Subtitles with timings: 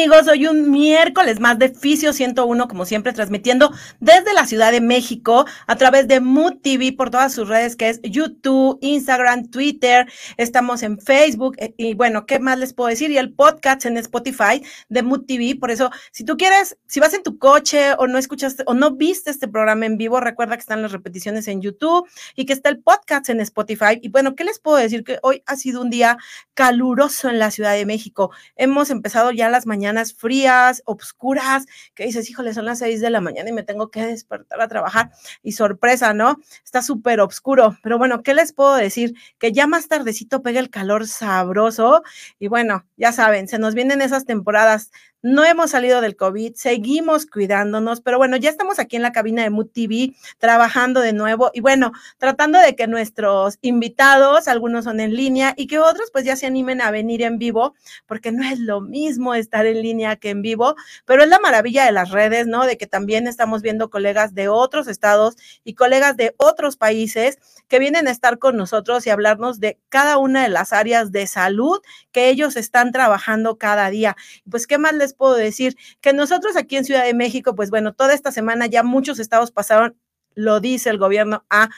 [0.00, 0.28] amigos?
[0.28, 5.44] Hoy un miércoles más de Fisio 101, como siempre, transmitiendo desde la Ciudad de México
[5.66, 10.10] a través de Mood TV por todas sus redes, que es YouTube, Instagram, Twitter.
[10.38, 13.10] Estamos en Facebook eh, y bueno, ¿qué más les puedo decir?
[13.10, 15.56] Y el podcast en Spotify de Mood TV.
[15.60, 18.92] Por eso, si tú quieres, si vas en tu coche o no escuchaste o no
[18.92, 22.70] viste este programa en vivo, recuerda que están las repeticiones en YouTube y que está
[22.70, 23.98] el podcast en Spotify.
[24.00, 25.04] Y bueno, ¿qué les puedo decir?
[25.04, 26.16] Que hoy ha sido un día
[26.54, 28.30] caluroso en la Ciudad de México.
[28.56, 33.20] Hemos empezado ya las mañanas frías, obscuras, que dices, híjole, son las seis de la
[33.20, 35.10] mañana y me tengo que despertar a trabajar.
[35.42, 36.38] Y sorpresa, ¿no?
[36.64, 37.76] Está súper oscuro.
[37.82, 39.14] Pero bueno, ¿qué les puedo decir?
[39.38, 42.02] Que ya más tardecito pega el calor sabroso.
[42.38, 44.90] Y bueno, ya saben, se nos vienen esas temporadas
[45.22, 49.42] no hemos salido del COVID, seguimos cuidándonos, pero bueno, ya estamos aquí en la cabina
[49.42, 55.00] de Mood TV trabajando de nuevo y bueno, tratando de que nuestros invitados, algunos son
[55.00, 57.74] en línea y que otros pues ya se animen a venir en vivo,
[58.06, 61.84] porque no es lo mismo estar en línea que en vivo, pero es la maravilla
[61.84, 62.64] de las redes, ¿no?
[62.64, 67.78] De que también estamos viendo colegas de otros estados y colegas de otros países que
[67.78, 71.80] vienen a estar con nosotros y hablarnos de cada una de las áreas de salud
[72.10, 74.16] que ellos están trabajando cada día.
[74.50, 75.76] Pues, ¿qué más les puedo decir?
[76.00, 79.50] Que nosotros aquí en Ciudad de México, pues bueno, toda esta semana ya muchos estados
[79.50, 79.96] pasaron,
[80.34, 81.70] lo dice el gobierno, a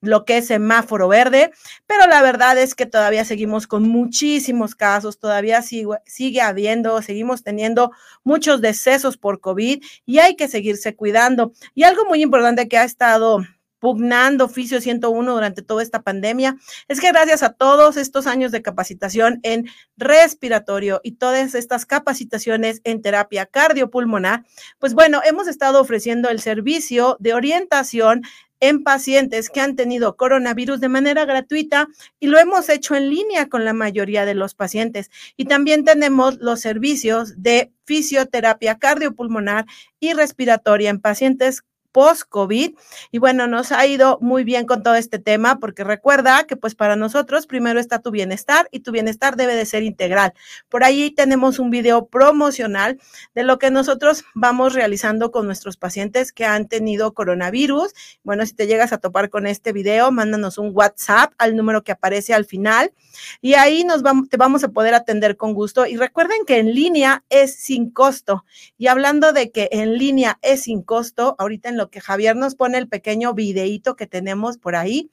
[0.00, 1.50] lo que es semáforo verde,
[1.86, 7.42] pero la verdad es que todavía seguimos con muchísimos casos, todavía sigue, sigue habiendo, seguimos
[7.42, 7.90] teniendo
[8.22, 11.52] muchos decesos por COVID y hay que seguirse cuidando.
[11.74, 13.40] Y algo muy importante que ha estado
[13.78, 16.56] pugnando oficio 101 durante toda esta pandemia,
[16.88, 22.80] es que gracias a todos estos años de capacitación en respiratorio y todas estas capacitaciones
[22.84, 24.44] en terapia cardiopulmonar,
[24.78, 28.22] pues bueno, hemos estado ofreciendo el servicio de orientación
[28.60, 33.48] en pacientes que han tenido coronavirus de manera gratuita y lo hemos hecho en línea
[33.48, 35.10] con la mayoría de los pacientes.
[35.36, 39.66] Y también tenemos los servicios de fisioterapia cardiopulmonar
[40.00, 41.62] y respiratoria en pacientes
[41.92, 42.74] post-COVID.
[43.10, 46.74] Y bueno, nos ha ido muy bien con todo este tema porque recuerda que pues
[46.74, 50.34] para nosotros primero está tu bienestar y tu bienestar debe de ser integral.
[50.68, 52.98] Por ahí tenemos un video promocional
[53.34, 57.92] de lo que nosotros vamos realizando con nuestros pacientes que han tenido coronavirus.
[58.22, 61.92] Bueno, si te llegas a topar con este video, mándanos un WhatsApp al número que
[61.92, 62.92] aparece al final
[63.40, 65.86] y ahí nos vamos, te vamos a poder atender con gusto.
[65.86, 68.44] Y recuerden que en línea es sin costo.
[68.76, 72.54] Y hablando de que en línea es sin costo, ahorita en lo que Javier nos
[72.54, 75.10] pone el pequeño videíto que tenemos por ahí.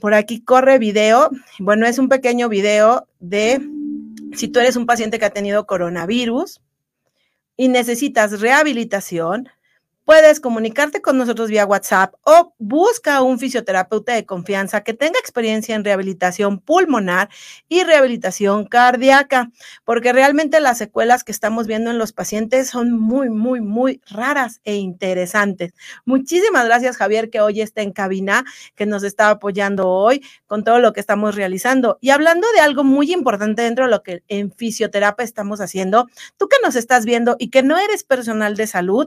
[0.00, 1.30] Por aquí corre video.
[1.58, 3.60] Bueno, es un pequeño video de
[4.34, 6.60] si tú eres un paciente que ha tenido coronavirus
[7.56, 9.48] y necesitas rehabilitación,
[10.10, 15.76] puedes comunicarte con nosotros vía WhatsApp o busca un fisioterapeuta de confianza que tenga experiencia
[15.76, 17.28] en rehabilitación pulmonar
[17.68, 19.52] y rehabilitación cardíaca,
[19.84, 24.60] porque realmente las secuelas que estamos viendo en los pacientes son muy, muy, muy raras
[24.64, 25.74] e interesantes.
[26.04, 28.44] Muchísimas gracias, Javier, que hoy está en cabina,
[28.74, 31.98] que nos está apoyando hoy con todo lo que estamos realizando.
[32.00, 36.48] Y hablando de algo muy importante dentro de lo que en fisioterapia estamos haciendo, tú
[36.48, 39.06] que nos estás viendo y que no eres personal de salud,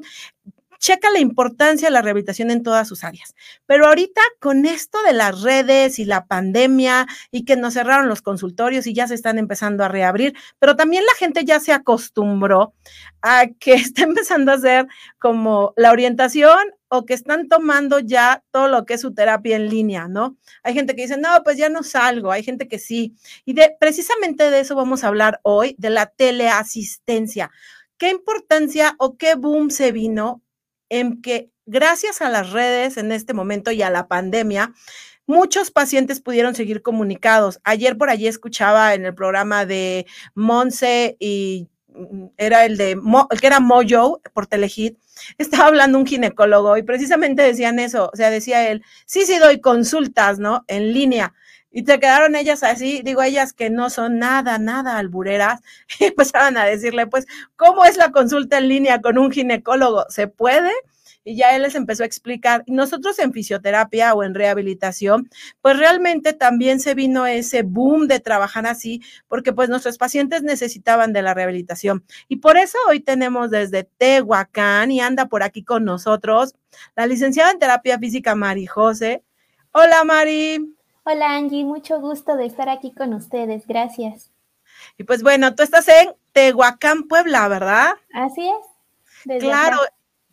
[0.83, 3.35] checa la importancia de la rehabilitación en todas sus áreas.
[3.65, 8.21] Pero ahorita con esto de las redes y la pandemia y que nos cerraron los
[8.21, 12.73] consultorios y ya se están empezando a reabrir, pero también la gente ya se acostumbró
[13.21, 14.87] a que está empezando a hacer
[15.19, 19.69] como la orientación o que están tomando ya todo lo que es su terapia en
[19.69, 20.35] línea, ¿no?
[20.63, 23.15] Hay gente que dice, no, pues ya no salgo, hay gente que sí.
[23.45, 27.51] Y de, precisamente de eso vamos a hablar hoy, de la teleasistencia.
[27.97, 30.42] ¿Qué importancia o qué boom se vino
[30.93, 34.73] en que gracias a las redes en este momento y a la pandemia,
[35.25, 37.59] muchos pacientes pudieron seguir comunicados.
[37.63, 40.05] Ayer por allí escuchaba en el programa de
[40.35, 44.99] Monse y mm, era el de el que era Mojo por Telehit,
[45.39, 49.61] estaba hablando un ginecólogo y precisamente decían eso, o sea, decía él, sí, sí doy
[49.61, 50.63] consultas, ¿no?
[50.67, 51.33] En línea.
[51.73, 55.59] Y te quedaron ellas así, digo, ellas que no son nada, nada albureras,
[55.99, 57.25] y empezaban a decirle, pues,
[57.57, 60.05] ¿cómo es la consulta en línea con un ginecólogo?
[60.09, 60.71] ¿Se puede?
[61.23, 62.63] y ya él les empezó a explicar.
[62.67, 65.29] Nosotros en fisioterapia o en rehabilitación,
[65.61, 71.13] pues realmente también se vino ese boom de trabajar así, porque pues nuestros pacientes necesitaban
[71.13, 72.03] de la rehabilitación.
[72.27, 76.53] Y por eso hoy tenemos desde Tehuacán y anda por aquí con nosotros
[76.95, 79.23] la licenciada en terapia física Mari José.
[79.71, 80.72] Hola Mari.
[81.05, 84.31] Hola Angie, mucho gusto de estar aquí con ustedes, gracias.
[84.97, 87.95] Y pues bueno, tú estás en Tehuacán, Puebla, ¿verdad?
[88.13, 89.39] Así es.
[89.41, 89.79] claro,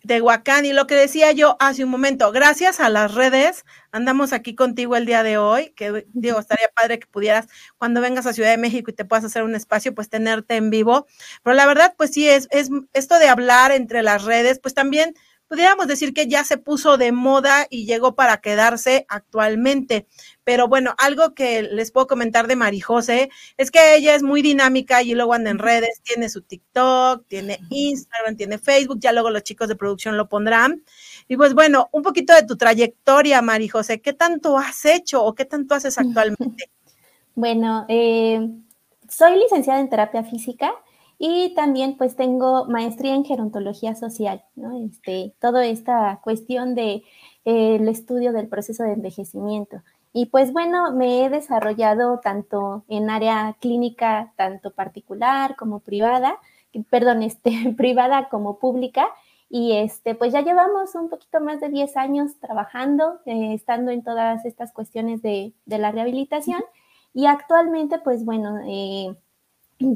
[0.06, 0.64] Tehuacán.
[0.64, 4.94] Y lo que decía yo hace un momento, gracias a las redes, andamos aquí contigo
[4.94, 8.56] el día de hoy, que digo, estaría padre que pudieras, cuando vengas a Ciudad de
[8.56, 11.08] México y te puedas hacer un espacio, pues tenerte en vivo.
[11.42, 15.14] Pero la verdad, pues sí, es, es esto de hablar entre las redes, pues también
[15.50, 20.06] pudiéramos decir que ya se puso de moda y llegó para quedarse actualmente.
[20.44, 25.02] Pero bueno, algo que les puedo comentar de Marijose es que ella es muy dinámica
[25.02, 29.42] y luego anda en redes, tiene su TikTok, tiene Instagram, tiene Facebook, ya luego los
[29.42, 30.84] chicos de producción lo pondrán.
[31.26, 35.46] Y pues bueno, un poquito de tu trayectoria, Marijose, ¿qué tanto has hecho o qué
[35.46, 36.70] tanto haces actualmente?
[37.34, 38.48] Bueno, eh,
[39.08, 40.72] soy licenciada en terapia física
[41.22, 44.86] y también pues tengo maestría en gerontología social, ¿no?
[44.86, 47.02] Este, toda esta cuestión de
[47.44, 49.82] eh, el estudio del proceso de envejecimiento.
[50.14, 56.38] Y pues bueno, me he desarrollado tanto en área clínica, tanto particular como privada,
[56.88, 59.06] perdón, este, privada como pública.
[59.50, 64.02] Y este, pues ya llevamos un poquito más de 10 años trabajando, eh, estando en
[64.02, 66.62] todas estas cuestiones de, de, la rehabilitación.
[67.12, 69.14] Y actualmente, pues bueno, eh,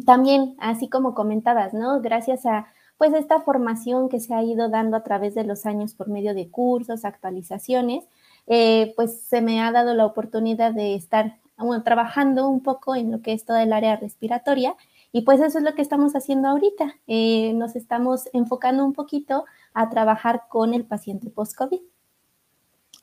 [0.04, 2.00] también, así como comentabas, ¿no?
[2.00, 2.66] Gracias a
[2.96, 6.32] pues esta formación que se ha ido dando a través de los años por medio
[6.32, 8.04] de cursos, actualizaciones,
[8.46, 11.38] eh, pues se me ha dado la oportunidad de estar
[11.84, 14.74] trabajando un poco en lo que es toda el área respiratoria
[15.12, 16.96] y pues eso es lo que estamos haciendo ahorita.
[17.06, 21.80] Eh, nos estamos enfocando un poquito a trabajar con el paciente post-COVID.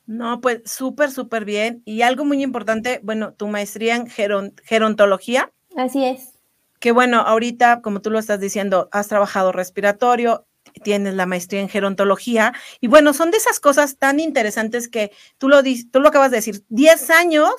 [0.06, 1.82] No, pues súper, súper bien.
[1.84, 5.50] Y algo muy importante, bueno, tu maestría en gerontología.
[5.76, 6.31] Así es
[6.82, 10.48] que bueno, ahorita, como tú lo estás diciendo, has trabajado respiratorio,
[10.82, 15.48] tienes la maestría en gerontología, y bueno, son de esas cosas tan interesantes que tú
[15.48, 15.62] lo,
[15.92, 17.52] tú lo acabas de decir, 10 años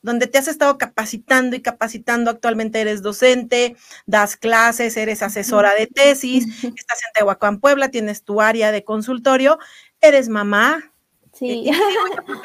[0.00, 3.74] donde te has estado capacitando y capacitando, actualmente eres docente,
[4.06, 9.58] das clases, eres asesora de tesis, estás en Tehuacán, Puebla, tienes tu área de consultorio,
[10.00, 10.92] eres mamá.
[11.32, 11.68] Sí.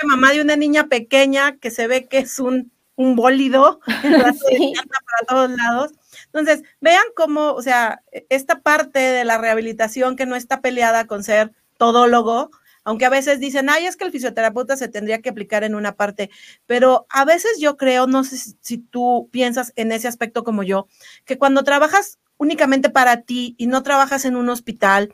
[0.03, 3.81] mamá de una niña pequeña que se ve que es un, un bólido,
[4.50, 4.74] sí.
[4.75, 5.91] para todos lados.
[6.33, 11.24] Entonces, vean cómo, o sea, esta parte de la rehabilitación que no está peleada con
[11.24, 12.50] ser todólogo,
[12.83, 15.95] aunque a veces dicen, ay, es que el fisioterapeuta se tendría que aplicar en una
[15.95, 16.30] parte,
[16.65, 20.88] pero a veces yo creo, no sé si tú piensas en ese aspecto como yo,
[21.24, 25.13] que cuando trabajas únicamente para ti y no trabajas en un hospital,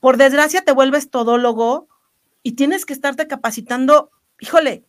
[0.00, 1.88] por desgracia te vuelves todólogo
[2.42, 4.10] y tienes que estarte capacitando,
[4.40, 4.84] híjole,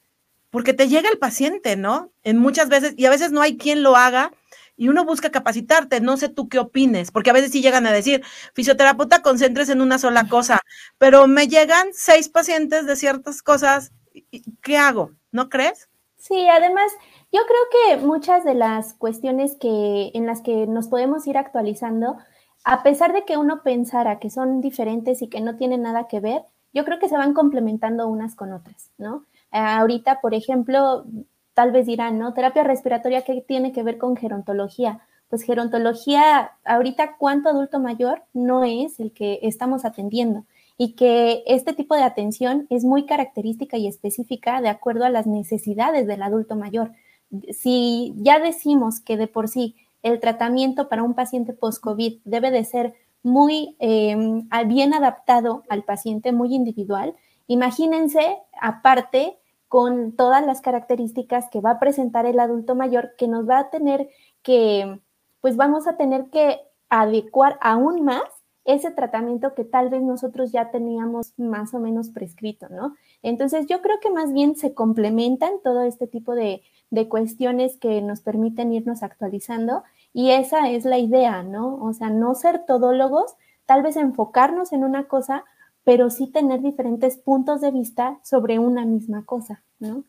[0.49, 2.11] porque te llega el paciente, ¿no?
[2.23, 4.31] En muchas veces, y a veces no hay quien lo haga,
[4.81, 6.01] y uno busca capacitarte.
[6.01, 8.23] No sé tú qué opines, porque a veces sí llegan a decir,
[8.55, 10.59] fisioterapeuta, concentres en una sola cosa,
[10.97, 13.91] pero me llegan seis pacientes de ciertas cosas,
[14.63, 15.11] ¿qué hago?
[15.31, 15.87] ¿No crees?
[16.17, 16.91] Sí, además,
[17.31, 22.17] yo creo que muchas de las cuestiones que en las que nos podemos ir actualizando,
[22.63, 26.19] a pesar de que uno pensara que son diferentes y que no tienen nada que
[26.21, 26.41] ver,
[26.73, 29.25] yo creo que se van complementando unas con otras, ¿no?
[29.51, 31.05] ahorita, por ejemplo,
[31.53, 32.33] tal vez dirán, ¿no?
[32.33, 35.01] Terapia respiratoria, ¿qué tiene que ver con gerontología?
[35.29, 40.45] Pues gerontología, ahorita, ¿cuánto adulto mayor no es el que estamos atendiendo?
[40.77, 45.27] Y que este tipo de atención es muy característica y específica de acuerdo a las
[45.27, 46.91] necesidades del adulto mayor.
[47.53, 52.65] Si ya decimos que de por sí el tratamiento para un paciente post-COVID debe de
[52.65, 52.93] ser
[53.23, 54.17] muy eh,
[54.65, 57.13] bien adaptado al paciente, muy individual,
[57.47, 59.37] imagínense aparte
[59.71, 63.69] con todas las características que va a presentar el adulto mayor que nos va a
[63.69, 64.09] tener
[64.43, 64.99] que,
[65.39, 66.59] pues vamos a tener que
[66.89, 68.21] adecuar aún más
[68.65, 72.95] ese tratamiento que tal vez nosotros ya teníamos más o menos prescrito, ¿no?
[73.23, 78.01] Entonces yo creo que más bien se complementan todo este tipo de, de cuestiones que
[78.01, 81.81] nos permiten irnos actualizando y esa es la idea, ¿no?
[81.81, 85.45] O sea, no ser todólogos, tal vez enfocarnos en una cosa,
[85.83, 90.05] pero sí tener diferentes puntos de vista sobre una misma cosa, ¿no?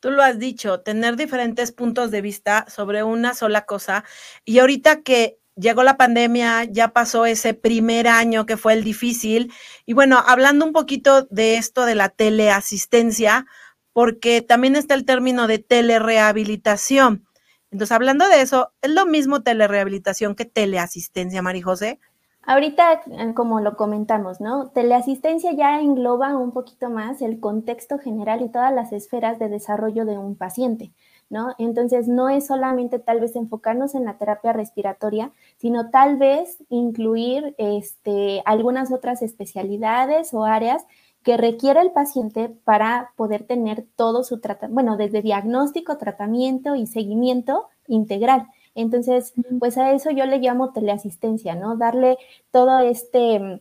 [0.00, 4.04] Tú lo has dicho, tener diferentes puntos de vista sobre una sola cosa.
[4.44, 9.52] Y ahorita que llegó la pandemia, ya pasó ese primer año que fue el difícil.
[9.86, 13.46] Y bueno, hablando un poquito de esto de la teleasistencia,
[13.92, 17.26] porque también está el término de telerehabilitación.
[17.70, 22.00] Entonces, hablando de eso, ¿es lo mismo telerehabilitación que teleasistencia, María José?
[22.44, 24.68] Ahorita, eh, como lo comentamos, ¿no?
[24.70, 30.04] Teleasistencia ya engloba un poquito más el contexto general y todas las esferas de desarrollo
[30.04, 30.92] de un paciente,
[31.30, 31.54] ¿no?
[31.58, 37.54] Entonces, no es solamente tal vez enfocarnos en la terapia respiratoria, sino tal vez incluir
[37.58, 40.84] este, algunas otras especialidades o áreas
[41.22, 46.86] que requiere el paciente para poder tener todo su tratamiento, bueno, desde diagnóstico, tratamiento y
[46.88, 48.48] seguimiento integral.
[48.74, 51.76] Entonces, pues a eso yo le llamo teleasistencia, ¿no?
[51.76, 52.16] Darle
[52.50, 53.60] todo este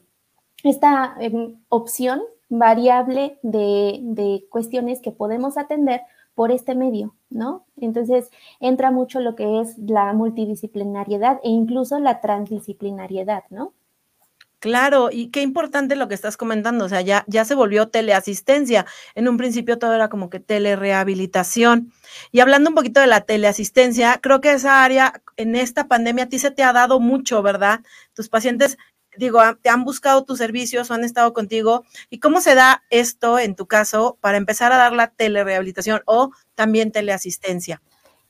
[0.63, 6.01] esta em, opción variable de, de cuestiones que podemos atender
[6.35, 7.65] por este medio, ¿no?
[7.77, 13.73] Entonces entra mucho lo que es la multidisciplinariedad e incluso la transdisciplinariedad, ¿no?
[14.61, 18.85] Claro, y qué importante lo que estás comentando, o sea, ya, ya se volvió teleasistencia.
[19.15, 21.91] En un principio todo era como que telerehabilitación.
[22.31, 26.29] Y hablando un poquito de la teleasistencia, creo que esa área en esta pandemia a
[26.29, 27.79] ti se te ha dado mucho, ¿verdad?
[28.13, 28.77] Tus pacientes,
[29.17, 31.83] digo, te han buscado tus servicios o han estado contigo.
[32.11, 36.33] ¿Y cómo se da esto en tu caso para empezar a dar la telerehabilitación o
[36.53, 37.81] también teleasistencia?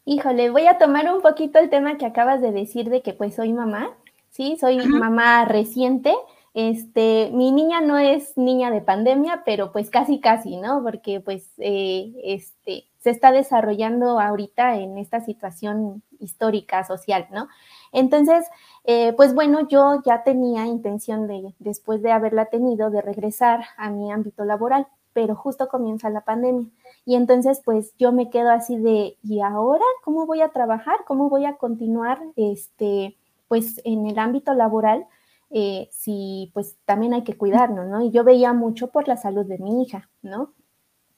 [0.05, 3.35] Híjole, voy a tomar un poquito el tema que acabas de decir de que pues
[3.35, 3.97] soy mamá
[4.31, 4.57] ¿sí?
[4.59, 6.13] Soy mamá reciente.
[6.53, 10.83] Este, mi niña no es niña de pandemia, pero pues casi, casi, ¿no?
[10.83, 17.47] Porque pues eh, este, se está desarrollando ahorita en esta situación histórica, social, ¿no?
[17.93, 18.45] Entonces,
[18.83, 23.89] eh, pues bueno, yo ya tenía intención de, después de haberla tenido, de regresar a
[23.89, 26.67] mi ámbito laboral, pero justo comienza la pandemia.
[27.05, 30.99] Y entonces, pues yo me quedo así de, ¿y ahora cómo voy a trabajar?
[31.07, 33.17] ¿Cómo voy a continuar este,
[33.51, 35.05] pues en el ámbito laboral,
[35.49, 38.01] eh, sí, pues también hay que cuidarnos, ¿no?
[38.01, 40.53] Y yo veía mucho por la salud de mi hija, ¿no?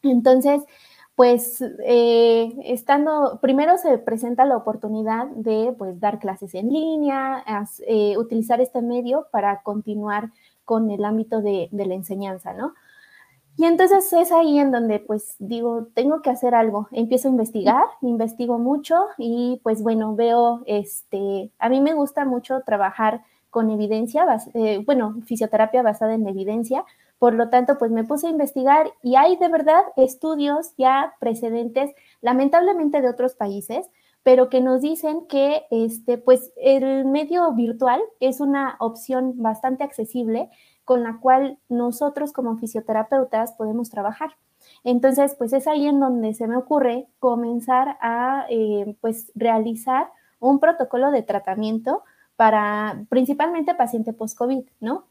[0.02, 0.64] Entonces,
[1.14, 7.46] pues eh, estando, primero se presenta la oportunidad de pues dar clases en línea,
[7.86, 10.32] eh, utilizar este medio para continuar
[10.66, 12.74] con el ámbito de, la enseñanza, ¿no?
[13.56, 16.88] Y entonces es ahí en donde pues digo, tengo que hacer algo.
[16.92, 22.62] Empiezo a investigar, investigo mucho y pues bueno, veo, este, a mí me gusta mucho
[22.66, 26.84] trabajar con evidencia, eh, bueno, fisioterapia basada en evidencia.
[27.20, 31.92] Por lo tanto, pues me puse a investigar y hay de verdad estudios ya precedentes,
[32.22, 33.86] lamentablemente de otros países,
[34.24, 40.50] pero que nos dicen que este, pues el medio virtual es una opción bastante accesible
[40.86, 44.32] con la cual nosotros como fisioterapeutas podemos trabajar.
[44.84, 50.10] Entonces, pues es ahí en donde se me ocurre comenzar a eh, pues realizar
[50.40, 52.04] un protocolo de tratamiento
[52.36, 55.06] para principalmente paciente post-COVID, ¿no?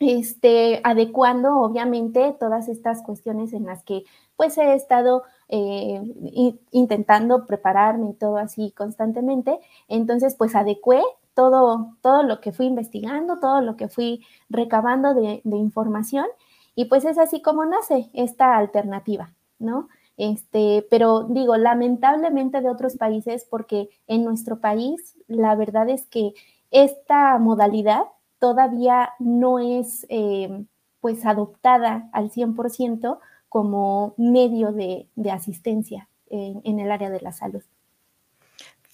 [0.00, 4.04] Este, adecuando obviamente todas estas cuestiones en las que
[4.36, 6.00] pues he estado eh,
[6.70, 9.58] intentando prepararme y todo así constantemente.
[9.88, 11.02] Entonces, pues adecué
[11.38, 16.26] todo, todo lo que fui investigando, todo lo que fui recabando de, información
[16.74, 19.88] y pues es así como nace esta alternativa, ¿no?
[20.16, 26.32] Este, pero digo, lamentablemente de otros países, porque en nuestro país la verdad es que
[26.72, 28.02] esta modalidad
[28.40, 30.64] todavía no es eh,
[31.00, 37.62] pues adoptada al 100% como medio de, asistencia en el área de la salud.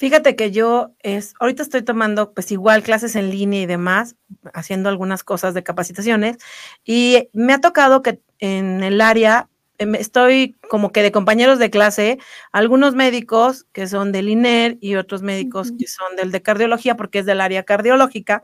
[0.05, 4.17] Fíjate que yo es, ahorita estoy tomando pues igual clases en línea y demás,
[4.53, 6.37] haciendo algunas cosas de capacitaciones
[6.85, 11.71] y me ha tocado que en el área em, estoy como que de compañeros de
[11.71, 12.19] clase,
[12.53, 17.21] algunos médicos que son del INER y otros médicos que son del de cardiología porque
[17.21, 18.43] es del área cardiológica,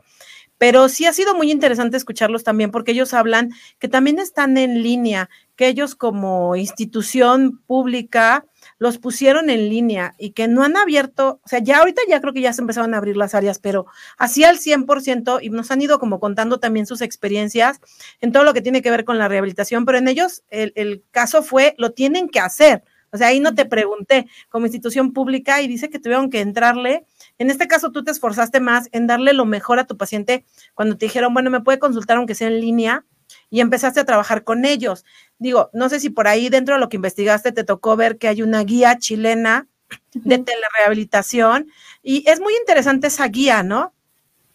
[0.57, 4.81] pero sí ha sido muy interesante escucharlos también porque ellos hablan que también están en
[4.81, 8.47] línea, que ellos como institución pública
[8.81, 12.33] los pusieron en línea y que no han abierto, o sea, ya ahorita ya creo
[12.33, 13.85] que ya se empezaron a abrir las áreas, pero
[14.17, 17.79] así al 100% y nos han ido como contando también sus experiencias
[18.21, 21.03] en todo lo que tiene que ver con la rehabilitación, pero en ellos el, el
[21.11, 22.83] caso fue, lo tienen que hacer.
[23.11, 27.05] O sea, ahí no te pregunté como institución pública y dice que tuvieron que entrarle.
[27.37, 30.97] En este caso, tú te esforzaste más en darle lo mejor a tu paciente cuando
[30.97, 33.05] te dijeron, bueno, me puede consultar aunque sea en línea
[33.49, 35.05] y empezaste a trabajar con ellos.
[35.39, 38.27] Digo, no sé si por ahí dentro de lo que investigaste te tocó ver que
[38.27, 39.67] hay una guía chilena
[40.13, 41.67] de telerehabilitación
[42.03, 43.93] y es muy interesante esa guía, ¿no?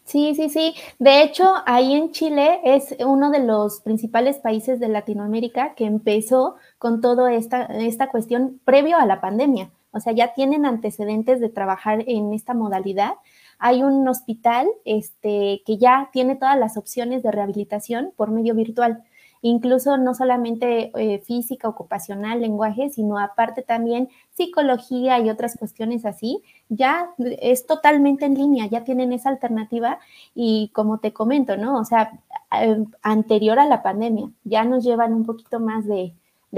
[0.04, 0.74] Sí, sí, sí.
[1.00, 6.54] De hecho, ahí en Chile es uno de los principales países de Latinoamérica que empezó
[6.78, 9.70] con toda esta, esta cuestión previo a la pandemia.
[9.90, 13.14] O sea, ya tienen antecedentes de trabajar en esta modalidad
[13.58, 19.02] hay un hospital este, que ya tiene todas las opciones de rehabilitación por medio virtual,
[19.42, 26.42] incluso no solamente eh, física, ocupacional, lenguaje, sino aparte también psicología y otras cuestiones así,
[26.68, 29.98] ya es totalmente en línea, ya tienen esa alternativa
[30.34, 31.78] y como te comento, ¿no?
[31.78, 32.12] O sea,
[32.60, 36.12] eh, anterior a la pandemia, ya nos llevan un poquito más de,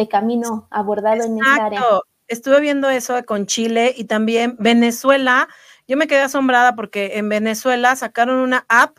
[0.08, 1.82] camino abordado en esta área.
[2.28, 5.48] Estuve viendo eso con Chile y también Venezuela
[5.88, 8.98] yo me quedé asombrada porque en Venezuela sacaron una app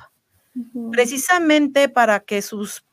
[0.92, 2.84] precisamente para que sus,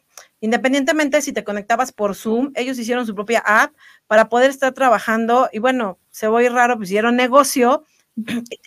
[0.40, 3.74] independientemente si te conectabas por Zoom, ellos hicieron su propia app
[4.06, 7.82] para poder estar trabajando y bueno, se voy raro, pues hicieron negocio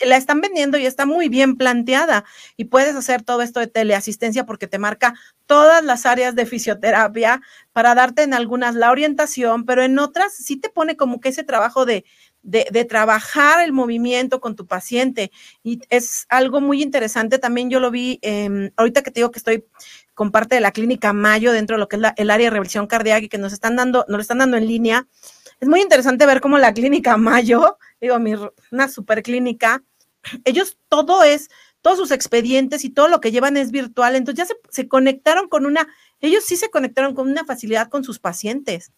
[0.06, 2.24] la están vendiendo y está muy bien planteada
[2.56, 5.14] y puedes hacer todo esto de teleasistencia porque te marca
[5.46, 10.56] todas las áreas de fisioterapia para darte en algunas la orientación, pero en otras sí
[10.56, 12.04] te pone como que ese trabajo de,
[12.42, 15.30] de, trabajar el movimiento con tu paciente
[15.62, 17.38] y es algo muy interesante.
[17.38, 18.20] También yo lo vi,
[18.76, 19.64] ahorita que te digo que estoy
[20.14, 22.86] con parte de la clínica Mayo dentro de lo que es el área de revisión
[22.86, 25.06] cardíaca y que nos están dando, nos lo están dando en línea.
[25.60, 28.34] Es muy interesante ver cómo la clínica Mayo digo, mi,
[28.70, 29.82] una super clínica,
[30.44, 31.50] ellos todo es,
[31.82, 35.66] todos sus expedientes y todo lo que llevan es virtual, entonces ya se, conectaron con
[35.66, 35.88] una,
[36.20, 38.92] ellos sí se conectaron con una facilidad con sus pacientes.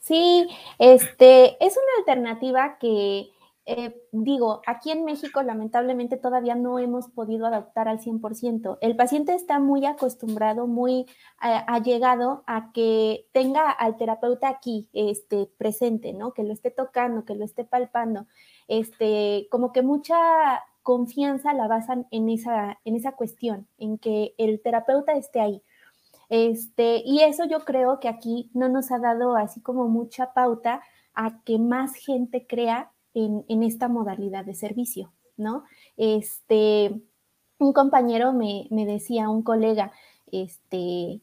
[0.00, 3.30] Sí, este, es una alternativa que
[3.72, 8.78] eh, digo, aquí en México lamentablemente todavía no hemos podido adaptar al 100%.
[8.80, 11.06] El paciente está muy acostumbrado, muy
[11.44, 16.32] eh, allegado a que tenga al terapeuta aquí este, presente, ¿no?
[16.34, 18.26] Que lo esté tocando, que lo esté palpando.
[18.66, 20.16] Este, como que mucha
[20.82, 25.62] confianza la basan en esa, en esa cuestión, en que el terapeuta esté ahí.
[26.30, 30.80] Este, y eso yo creo que aquí no nos ha dado así como mucha pauta
[31.12, 35.64] a que más gente crea en, esta modalidad de servicio, ¿no?
[35.96, 37.02] Este,
[37.58, 39.92] un compañero me, decía, un colega,
[40.30, 41.20] este,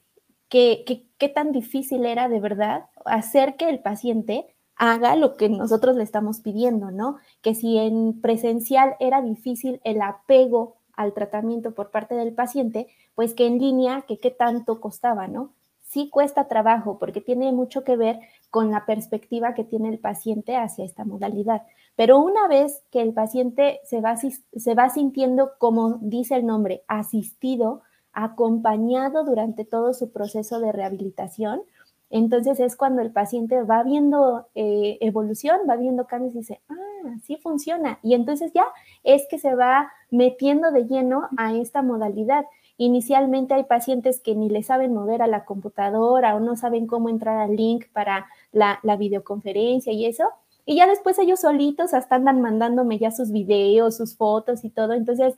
[0.50, 0.84] que,
[1.18, 6.04] qué tan difícil era de verdad hacer que el paciente haga lo que nosotros le
[6.04, 7.18] estamos pidiendo, ¿no?
[7.42, 13.34] Que si en presencial era difícil el apego al tratamiento por parte del paciente, pues
[13.34, 15.54] que en línea, que qué tanto costaba, ¿no?
[15.84, 20.58] Sí cuesta trabajo porque tiene mucho que ver con la perspectiva que tiene el paciente
[20.58, 21.62] hacia esta modalidad.
[21.96, 26.84] Pero una vez que el paciente se va, se va sintiendo, como dice el nombre,
[26.88, 31.62] asistido, acompañado durante todo su proceso de rehabilitación,
[32.10, 37.16] entonces es cuando el paciente va viendo eh, evolución, va viendo cambios y dice, ah,
[37.24, 38.00] sí funciona.
[38.02, 38.66] Y entonces ya
[39.04, 42.46] es que se va metiendo de lleno a esta modalidad.
[42.78, 47.10] Inicialmente hay pacientes que ni le saben mover a la computadora o no saben cómo
[47.10, 50.30] entrar al link para la, videoconferencia y eso.
[50.66, 54.94] Y ya después ellos solitos hasta andan mandándome ya sus videos, sus fotos y todo.
[54.94, 55.36] Entonces,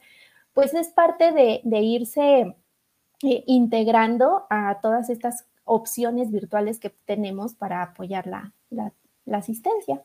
[0.53, 2.55] pues es parte de, irse
[3.23, 10.03] eh, integrando a todas estas opciones virtuales que tenemos para apoyar la, la asistencia.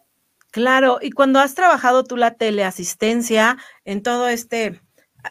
[0.50, 4.80] Claro, y cuando has trabajado tú la teleasistencia en todo este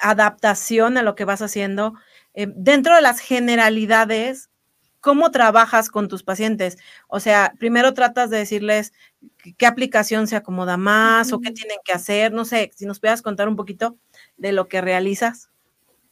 [0.01, 1.93] adaptación a lo que vas haciendo.
[2.33, 4.49] Eh, dentro de las generalidades,
[4.99, 6.77] ¿cómo trabajas con tus pacientes?
[7.07, 8.93] O sea, primero tratas de decirles
[9.57, 12.33] qué aplicación se acomoda más o qué tienen que hacer.
[12.33, 13.97] No sé, si nos puedas contar un poquito
[14.37, 15.49] de lo que realizas.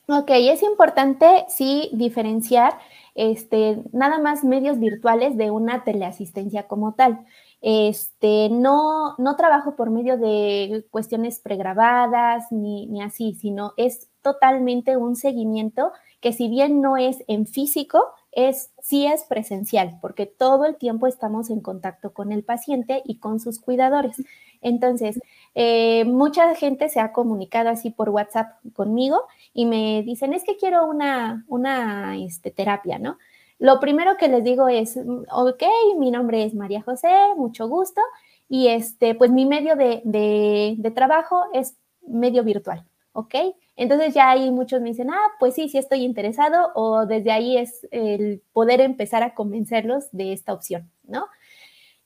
[0.07, 2.77] Ok, es importante sí diferenciar
[3.15, 7.25] este, nada más medios virtuales de una teleasistencia como tal.
[7.61, 14.97] Este, no, no trabajo por medio de cuestiones pregrabadas ni, ni así, sino es totalmente
[14.97, 20.65] un seguimiento que si bien no es en físico, es, sí es presencial, porque todo
[20.65, 24.17] el tiempo estamos en contacto con el paciente y con sus cuidadores.
[24.61, 25.19] Entonces,
[25.55, 29.21] eh, mucha gente se ha comunicado así por WhatsApp conmigo
[29.53, 33.17] y me dicen, es que quiero una, una este, terapia, ¿no?
[33.61, 34.97] Lo primero que les digo es,
[35.31, 35.63] ok,
[35.99, 38.01] mi nombre es María José, mucho gusto,
[38.49, 43.35] y este, pues mi medio de, trabajo es medio virtual, ¿ok?
[43.81, 47.57] Entonces ya ahí muchos me dicen, ah, pues sí, sí estoy interesado, o desde ahí
[47.57, 51.25] es el poder empezar a convencerlos de esta opción, ¿no?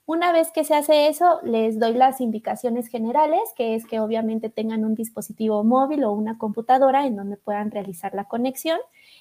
[0.08, 4.50] Una vez que se hace eso, les doy las indicaciones generales, que es que obviamente
[4.50, 8.80] tengan un dispositivo móvil o una computadora en donde puedan realizar la conexión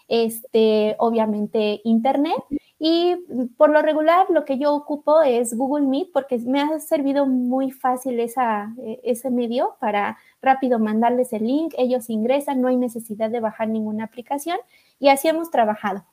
[0.08, 2.36] este, obviamente Internet.
[2.78, 3.16] Y
[3.56, 7.70] por lo regular lo que yo ocupo es Google Meet porque me ha servido muy
[7.70, 13.30] fácil esa, e, ese medio para rápido mandarles el link, ellos ingresan, no hay necesidad
[13.30, 14.58] de bajar ninguna aplicación
[14.98, 16.04] y así hemos trabajado.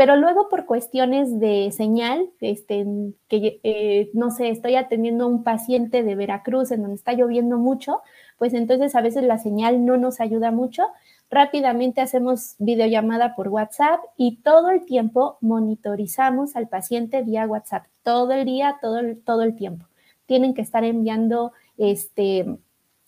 [0.00, 2.86] Pero luego por cuestiones de señal, este,
[3.28, 7.58] que eh, no sé, estoy atendiendo a un paciente de Veracruz en donde está lloviendo
[7.58, 8.00] mucho,
[8.38, 10.84] pues entonces a veces la señal no nos ayuda mucho
[11.30, 18.32] Rápidamente hacemos videollamada por WhatsApp y todo el tiempo monitorizamos al paciente vía WhatsApp, todo
[18.32, 19.86] el día, todo el, todo el tiempo.
[20.26, 22.58] Tienen que estar enviando este,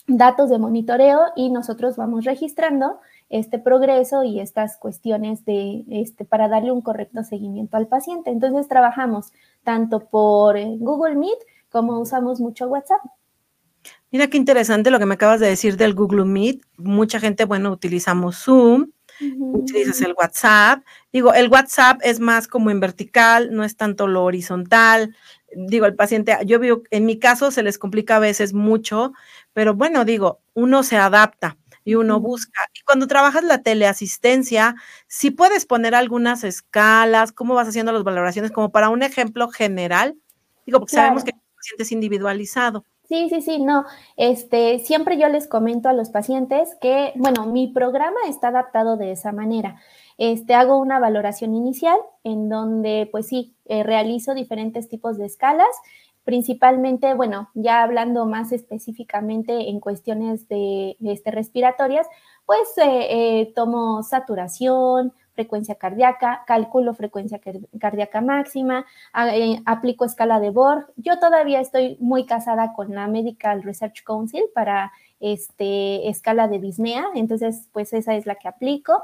[0.06, 6.48] datos de monitoreo y nosotros vamos registrando este progreso y estas cuestiones de, este, para
[6.48, 8.30] darle un correcto seguimiento al paciente.
[8.30, 9.32] Entonces trabajamos
[9.64, 11.38] tanto por Google Meet
[11.70, 13.00] como usamos mucho WhatsApp.
[14.10, 16.60] Mira qué interesante lo que me acabas de decir del Google Meet.
[16.76, 18.88] Mucha gente, bueno, utilizamos Zoom
[19.38, 20.82] utilizas el WhatsApp.
[21.12, 25.14] Digo, el WhatsApp es más como en vertical, no es tanto lo horizontal.
[25.54, 29.12] Digo, el paciente, yo veo, en mi caso se les complica a veces mucho,
[29.52, 32.62] pero bueno, digo, uno se adapta y uno busca.
[32.74, 34.76] Y cuando trabajas la teleasistencia,
[35.08, 40.16] si puedes poner algunas escalas, cómo vas haciendo las valoraciones, como para un ejemplo general.
[40.64, 42.84] Digo, porque sabemos que el paciente es individualizado.
[43.08, 43.84] Sí, sí, sí, no.
[44.16, 49.12] Este, siempre yo les comento a los pacientes que, bueno, mi programa está adaptado de
[49.12, 49.80] esa manera.
[50.24, 55.66] Este, hago una valoración inicial en donde, pues sí, eh, realizo diferentes tipos de escalas,
[56.22, 62.06] principalmente, bueno, ya hablando más específicamente en cuestiones de este, respiratorias,
[62.46, 67.40] pues eh, eh, tomo saturación, frecuencia cardíaca, calculo frecuencia
[67.80, 68.86] cardíaca máxima,
[69.64, 70.86] aplico escala de Borg.
[70.94, 77.06] Yo todavía estoy muy casada con la Medical Research Council para este, escala de disnea,
[77.14, 79.02] entonces pues esa es la que aplico.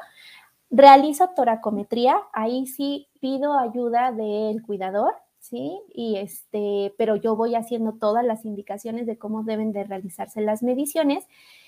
[0.70, 5.80] Realizo toracometría, ahí sí pido ayuda del cuidador, ¿sí?
[5.94, 10.62] Y este, pero yo voy haciendo todas las indicaciones de cómo deben de realizarse las
[10.62, 11.26] mediciones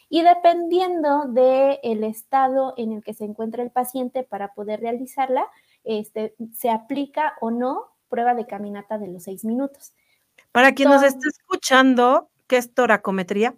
[0.08, 5.46] y dependiendo del el estado en el que se encuentra el paciente para poder realizarla,
[5.84, 9.92] este, se aplica o no prueba de caminata de los seis minutos.
[10.52, 13.54] Para quien nos esté escuchando, ¿qué es toracometría?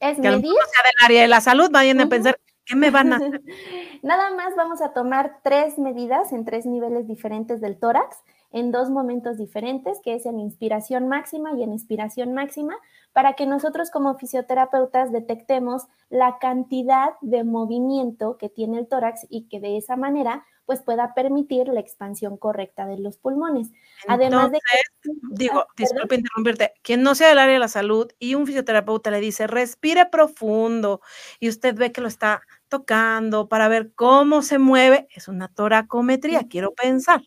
[0.00, 0.42] Es medir.
[0.42, 3.42] del área de la salud, vayan a pensar, ¿qué me van a hacer?
[4.02, 8.16] Nada más vamos a tomar tres medidas en tres niveles diferentes del tórax
[8.52, 12.76] en dos momentos diferentes, que es en inspiración máxima y en expiración máxima,
[13.12, 19.48] para que nosotros como fisioterapeutas detectemos la cantidad de movimiento que tiene el tórax y
[19.48, 23.68] que de esa manera pues pueda permitir la expansión correcta de los pulmones.
[24.08, 28.36] Además de que, digo, disculpe interrumpirte, quien no sea del área de la salud y
[28.36, 31.02] un fisioterapeuta le dice, respire profundo
[31.40, 36.48] y usted ve que lo está tocando para ver cómo se mueve, es una toracometría,
[36.48, 37.20] quiero pensar.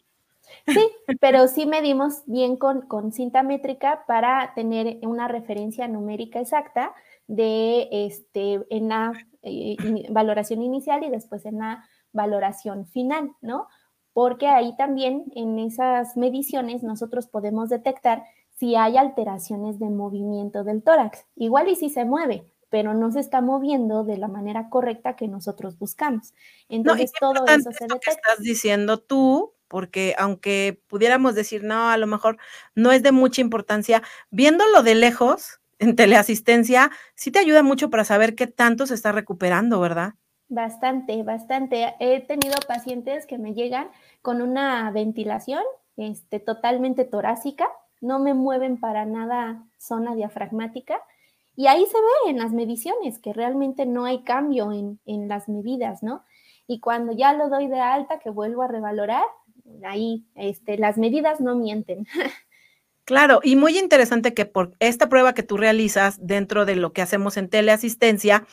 [0.65, 0.89] Sí,
[1.21, 6.95] pero sí medimos bien con, con cinta métrica para tener una referencia numérica exacta
[7.27, 9.75] de este, en la eh,
[10.09, 13.67] valoración inicial y después en la valoración final, ¿no?
[14.13, 18.23] Porque ahí también en esas mediciones nosotros podemos detectar
[18.57, 21.25] si hay alteraciones de movimiento del tórax.
[21.35, 25.27] Igual y si se mueve, pero no se está moviendo de la manera correcta que
[25.27, 26.33] nosotros buscamos.
[26.69, 27.99] Entonces todo eso se detecta.
[27.99, 32.37] Que estás diciendo tú porque aunque pudiéramos decir, no, a lo mejor
[32.75, 38.05] no es de mucha importancia, viéndolo de lejos, en teleasistencia, sí te ayuda mucho para
[38.05, 40.13] saber qué tanto se está recuperando, ¿verdad?
[40.47, 41.95] Bastante, bastante.
[41.99, 43.89] He tenido pacientes que me llegan
[44.21, 45.63] con una ventilación
[45.97, 47.67] este, totalmente torácica,
[48.01, 51.01] no me mueven para nada zona diafragmática.
[51.55, 55.47] Y ahí se ve en las mediciones que realmente no hay cambio en, en las
[55.47, 56.23] medidas, ¿no?
[56.67, 59.23] Y cuando ya lo doy de alta, que vuelvo a revalorar,
[59.83, 62.05] ahí este, las medidas no mienten.
[63.07, 67.03] Claro, y muy interesante que por esta prueba que tú realizas dentro de lo que
[67.03, 68.47] hacemos en teleasistencia,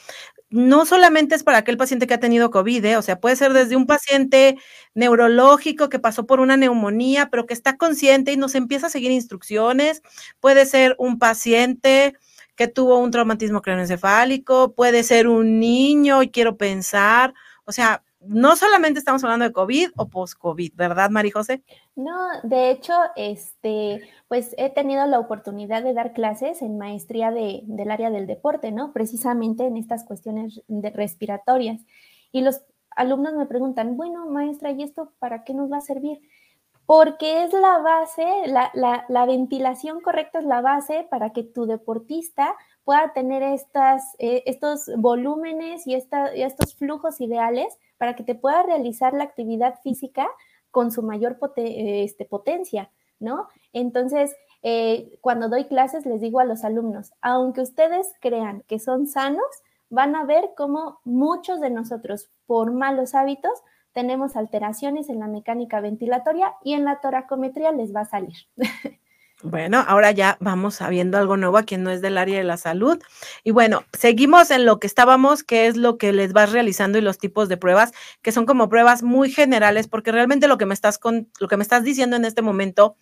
[0.50, 2.96] no solamente es para aquel paciente que ha tenido COVID, ¿eh?
[2.98, 4.58] o sea, puede ser desde un paciente
[4.94, 9.10] neurológico que pasó por una neumonía, pero que está consciente y nos empieza a seguir
[9.12, 10.02] instrucciones,
[10.40, 12.14] puede ser un paciente
[12.54, 17.32] que tuvo un traumatismo craneoencefálico, puede ser un niño y quiero pensar,
[17.64, 21.62] o sea, no solamente estamos hablando de COVID o post-COVID, ¿verdad, María José?
[21.96, 27.62] No, de hecho, este, pues he tenido la oportunidad de dar clases en maestría de,
[27.64, 28.92] del área del deporte, ¿no?
[28.92, 31.80] Precisamente en estas cuestiones de respiratorias.
[32.30, 32.62] Y los
[32.96, 36.20] alumnos me preguntan, bueno, maestra, ¿y esto para qué nos va a servir?
[36.86, 41.66] Porque es la base, la, la, la ventilación correcta es la base para que tu
[41.66, 42.54] deportista
[42.84, 48.34] pueda tener estas, eh, estos volúmenes y, esta, y estos flujos ideales para que te
[48.34, 50.26] pueda realizar la actividad física
[50.72, 53.46] con su mayor este, potencia, ¿no?
[53.72, 54.34] Entonces,
[54.64, 59.46] eh, cuando doy clases les digo a los alumnos, aunque ustedes crean que son sanos,
[59.88, 63.62] van a ver cómo muchos de nosotros, por malos hábitos,
[63.92, 68.34] tenemos alteraciones en la mecánica ventilatoria y en la toracometría les va a salir.
[69.42, 72.56] Bueno, ahora ya vamos sabiendo algo nuevo a quien no es del área de la
[72.56, 72.98] salud.
[73.42, 77.00] Y bueno, seguimos en lo que estábamos, que es lo que les vas realizando y
[77.00, 80.74] los tipos de pruebas, que son como pruebas muy generales, porque realmente lo que me
[80.74, 82.96] estás con, lo que me estás diciendo en este momento,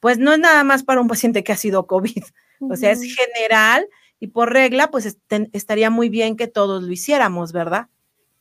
[0.00, 2.24] pues no es nada más para un paciente que ha sido COVID.
[2.70, 3.86] O sea, es general
[4.18, 5.18] y por regla, pues
[5.52, 7.88] estaría muy bien que todos lo hiciéramos, ¿verdad?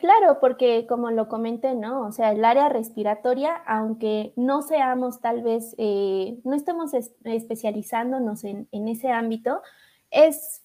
[0.01, 2.07] Claro, porque como lo comenté, ¿no?
[2.07, 8.67] O sea, el área respiratoria, aunque no seamos tal vez, eh, no estemos especializándonos en,
[8.71, 9.61] ese ámbito,
[10.09, 10.63] es,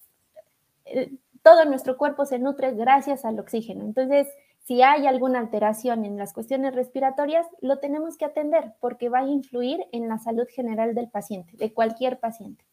[0.85, 1.11] eh,
[1.43, 3.85] todo nuestro cuerpo se nutre gracias al oxígeno.
[3.85, 4.27] Entonces,
[4.63, 9.27] si hay alguna alteración en las cuestiones respiratorias, lo tenemos que atender porque va a
[9.27, 12.65] influir en la salud general del paciente, de cualquier paciente.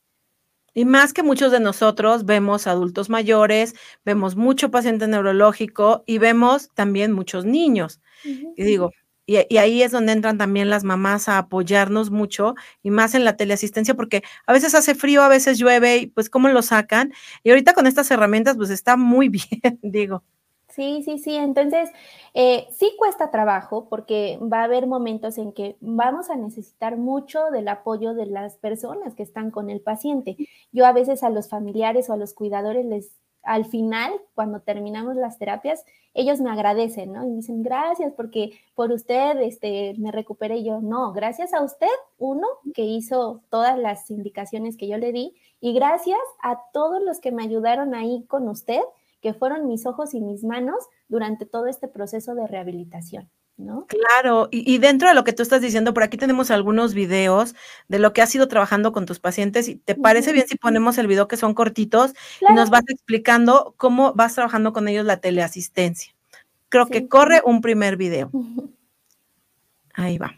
[0.75, 6.71] Y más que muchos de nosotros vemos adultos mayores, vemos mucho paciente neurológico y vemos
[6.75, 8.01] también muchos niños.
[8.57, 8.91] Y digo,
[9.27, 13.25] y, y, ahí es donde entran también las mamás a apoyarnos mucho y más en
[13.25, 17.13] la teleasistencia porque a veces hace frío, a veces llueve y pues cómo lo sacan.
[17.43, 20.25] Y ahorita con estas herramientas pues está muy bien, digo.
[20.75, 21.37] Sí, sí, sí.
[21.37, 21.91] Entonces,
[22.35, 27.51] eh, sí cuesta trabajo porque va a haber momentos en que vamos a necesitar mucho
[27.53, 30.37] del apoyo de las personas que están con el paciente.
[30.73, 33.13] Yo a veces a los familiares o a los cuidadores les,
[33.45, 37.25] al final, cuando terminamos las terapias, ellos me agradecen, ¿no?
[37.25, 40.81] Y dicen, gracias porque por usted este, me recuperé yo.
[40.81, 41.87] No, gracias a usted,
[42.19, 47.21] uno, que hizo todas las indicaciones que yo le di y gracias a todos los
[47.21, 48.81] que me ayudaron ahí con usted
[49.25, 53.31] que fueron mis ojos y mis manos durante todo este proceso de rehabilitación.
[53.57, 53.87] ¿No?
[53.87, 57.55] Claro, y, dentro de lo que tú estás diciendo, por aquí tenemos algunos videos
[57.89, 59.69] de lo que has ido trabajando con tus pacientes.
[59.69, 63.75] ¿Y te parece bien si ponemos el video que son cortitos y nos vas explicando
[63.79, 66.13] cómo vas trabajando con ellos la teleasistencia?
[66.69, 68.31] Creo que corre un primer video.
[69.95, 70.35] Ahí va.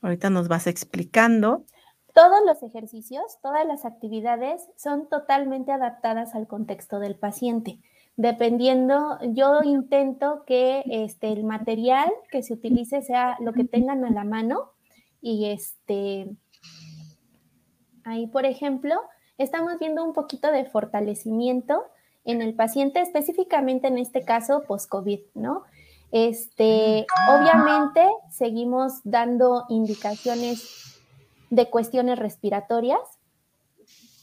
[0.00, 1.66] Ahorita nos vas explicando.
[2.14, 7.80] Todos los ejercicios, todas las actividades son totalmente adaptadas al contexto del paciente.
[8.16, 14.10] Dependiendo, yo intento que este, el material que se utilice sea lo que tengan a
[14.10, 14.72] la mano
[15.22, 16.28] y este,
[18.04, 18.94] ahí por ejemplo,
[19.38, 21.84] estamos viendo un poquito de fortalecimiento
[22.24, 25.62] en el paciente, específicamente en este caso post-COVID, ¿no?
[26.12, 30.99] Este, obviamente seguimos dando indicaciones
[31.50, 33.00] de cuestiones respiratorias.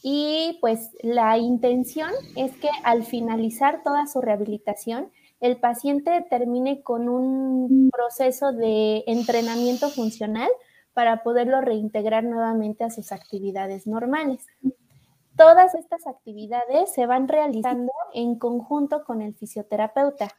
[0.02, 7.10] Y pues la intención es que al finalizar toda su rehabilitación, el paciente termine con
[7.10, 10.50] un proceso de entrenamiento funcional
[10.94, 14.46] para poderlo reintegrar nuevamente a sus actividades normales.
[15.38, 20.30] Todas estas actividades se van realizando en conjunto con el fisioterapeuta.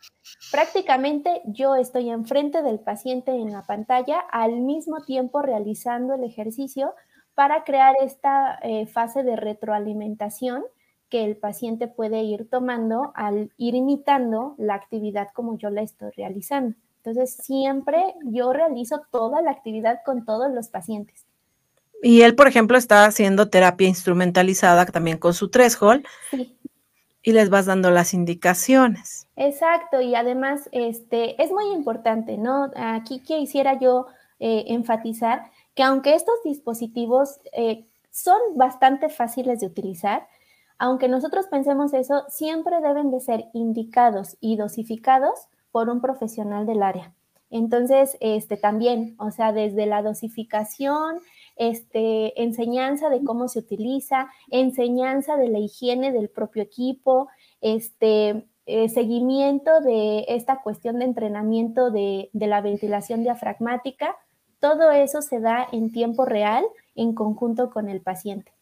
[0.51, 6.95] Prácticamente yo estoy enfrente del paciente en la pantalla al mismo tiempo realizando el ejercicio
[7.35, 10.65] para crear esta eh, fase de retroalimentación
[11.09, 16.11] que el paciente puede ir tomando al ir imitando la actividad como yo la estoy
[16.17, 16.75] realizando.
[16.97, 21.28] Entonces, siempre yo realizo toda la actividad con todos los pacientes.
[22.03, 26.07] Y él, por ejemplo, está haciendo terapia instrumentalizada también con su threshold.
[26.31, 26.55] Sí.
[27.23, 29.27] Y les vas dando las indicaciones.
[29.37, 32.71] Exacto, y además este, es muy importante, ¿no?
[32.77, 34.07] Aquí quisiera yo
[34.39, 40.27] eh, enfatizar que aunque estos dispositivos eh, son bastante fáciles de utilizar,
[40.79, 46.83] aunque nosotros pensemos eso, siempre deben de ser indicados y dosificados por un profesional del
[46.83, 47.13] área.
[47.51, 51.21] Entonces, este también, o sea, desde la dosificación,
[51.59, 57.29] este, enseñanza de cómo se utiliza, enseñanza de la higiene del propio equipo,
[57.61, 64.17] este, eh, seguimiento de esta cuestión de entrenamiento de, de la ventilación diafragmática,
[64.61, 68.53] todo eso se da en tiempo real en conjunto con el paciente.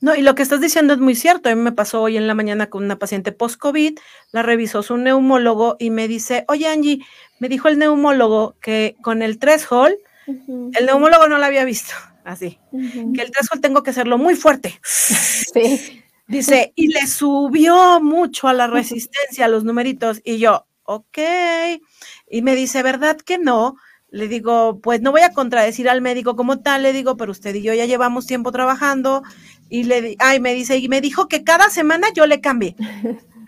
[0.00, 1.48] No, y lo que estás diciendo es muy cierto.
[1.48, 3.98] A mí me pasó hoy en la mañana con una paciente post-COVID,
[4.32, 7.00] la revisó su neumólogo y me dice, oye Angie,
[7.38, 12.58] me dijo el neumólogo que con el threshold, el neumólogo no la había visto así.
[12.72, 14.80] Que el threshold tengo que hacerlo muy fuerte.
[14.82, 16.02] Sí.
[16.26, 20.20] Dice, y le subió mucho a la resistencia, a los numeritos.
[20.24, 21.18] Y yo, ok.
[22.28, 23.76] Y me dice, ¿verdad que no?
[24.10, 27.52] Le digo, pues no voy a contradecir al médico como tal, le digo, pero usted
[27.54, 29.22] y yo ya llevamos tiempo trabajando.
[29.68, 32.76] Y le, ay, me dice, y me dijo que cada semana yo le cambie.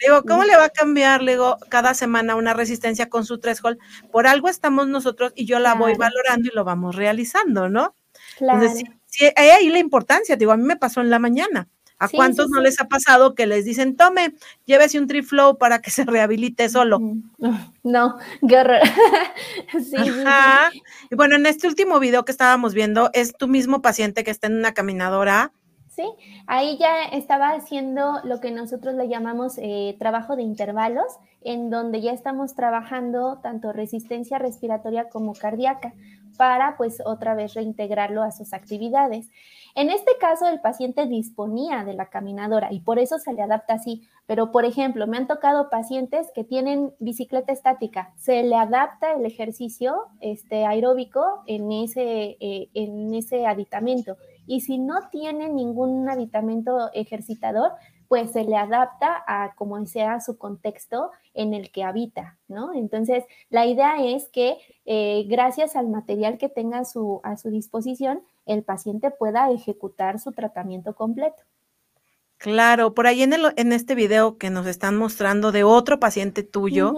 [0.00, 1.22] Digo, ¿cómo le va a cambiar?
[1.22, 3.78] Le digo, cada semana una resistencia con su threshold.
[4.10, 7.94] Por algo estamos nosotros y yo la voy valorando y lo vamos realizando, ¿no?
[8.37, 8.68] Claro.
[9.07, 11.68] sí, hay ahí la importancia, digo, a mí me pasó en la mañana.
[11.99, 14.35] ¿A cuántos no les ha pasado que les dicen, tome,
[14.66, 17.01] llévese un triflow para que se rehabilite solo?
[17.83, 18.81] No, guerra.
[19.72, 20.72] sí, Ajá.
[21.09, 24.49] Y bueno, en este último video que estábamos viendo, es tu mismo paciente que está
[24.49, 25.53] en una caminadora.
[25.88, 26.03] Sí,
[26.49, 31.07] ahí ya estaba haciendo lo que nosotros le llamamos eh, trabajo de intervalos,
[31.42, 35.94] en donde ya estamos trabajando tanto resistencia respiratoria como cardíaca
[36.37, 39.31] para pues otra vez reintegrarlo a sus actividades.
[39.75, 43.75] En este caso, el paciente disponía de la caminadora y por eso se le adapta
[43.75, 44.09] así.
[44.27, 48.12] Pero, por ejemplo, me han tocado pacientes que tienen bicicleta estática.
[48.16, 54.16] Se le adapta el ejercicio este, aeróbico en ese, eh, en ese aditamento.
[54.46, 57.72] Y si no tiene ningún aditamento ejercitador,
[58.09, 62.73] pues se le adapta a como sea su contexto en el que habita, ¿no?
[62.75, 67.51] Entonces, la idea es que eh, gracias al material que tenga a su, a su
[67.51, 71.42] disposición, el paciente pueda ejecutar su tratamiento completo.
[72.38, 76.42] Claro, por ahí en, el, en este video que nos están mostrando de otro paciente
[76.42, 76.95] tuyo,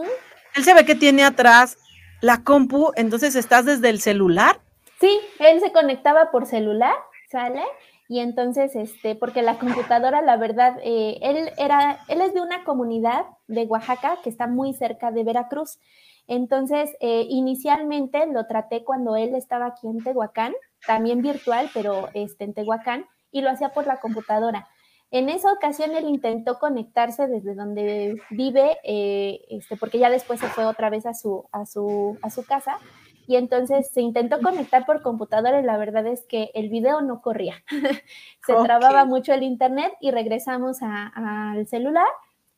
[0.55, 1.79] él se ve que tiene atrás
[2.21, 4.61] la compu, entonces estás desde el celular.
[5.01, 6.95] Sí, él se conectaba por celular,
[7.31, 7.63] ¿sale?
[8.09, 12.65] Y entonces, este, porque la computadora, la verdad, eh, él era, él es de una
[12.65, 15.79] comunidad de Oaxaca que está muy cerca de Veracruz.
[16.27, 20.55] Entonces, eh, inicialmente lo traté cuando él estaba aquí en Tehuacán,
[20.87, 24.69] también virtual, pero este, en Tehuacán, y lo hacía por la computadora.
[25.11, 30.49] En esa ocasión él intentó conectarse desde donde vive, eh, este, porque ya después se
[30.49, 32.79] fue otra vez a su, a su, a su casa,
[33.29, 37.21] y entonces se intentó conectar por computadora y la verdad es que el video no
[37.21, 37.63] corría.
[38.47, 42.07] se trababa mucho el internet y regresamos al celular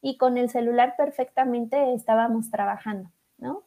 [0.00, 3.64] y con el celular perfectamente estábamos trabajando, ¿no?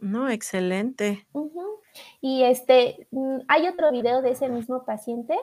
[0.00, 1.26] No, excelente.
[2.22, 5.36] Y este, mm, hay otro video de ese mismo paciente.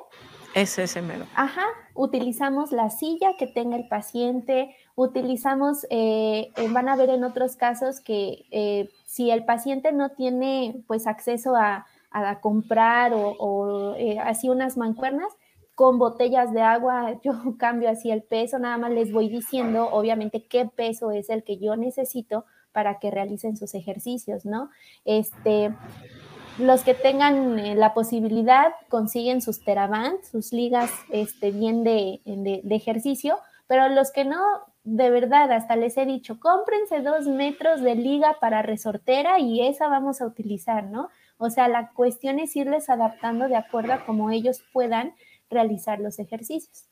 [0.56, 1.28] Es ese mero.
[1.36, 7.24] Ajá, utilizamos la silla que tenga el paciente, utilizamos, eh, eh, van a ver en
[7.24, 13.36] otros casos que eh, si el paciente no tiene pues acceso a, a comprar o,
[13.38, 15.32] o así unas mancuernas,
[15.76, 20.48] con botellas de agua, yo cambio así el peso, nada más les voy diciendo, obviamente,
[20.48, 24.70] qué peso es el que yo necesito para que realicen sus ejercicios, ¿no?
[25.06, 25.74] Este,
[26.58, 33.38] los que tengan la posibilidad consiguen sus Teraband, sus ligas este, bien de, de, ejercicio,
[33.68, 34.40] pero los que no,
[34.86, 39.90] de verdad, hasta les he dicho, cómprense dos metros de liga para resortera y esa
[39.90, 41.10] vamos a utilizar, ¿no?
[41.38, 45.14] O sea, la cuestión es irles adaptando de acuerdo a cómo ellos puedan
[45.50, 46.86] realizar los ejercicios.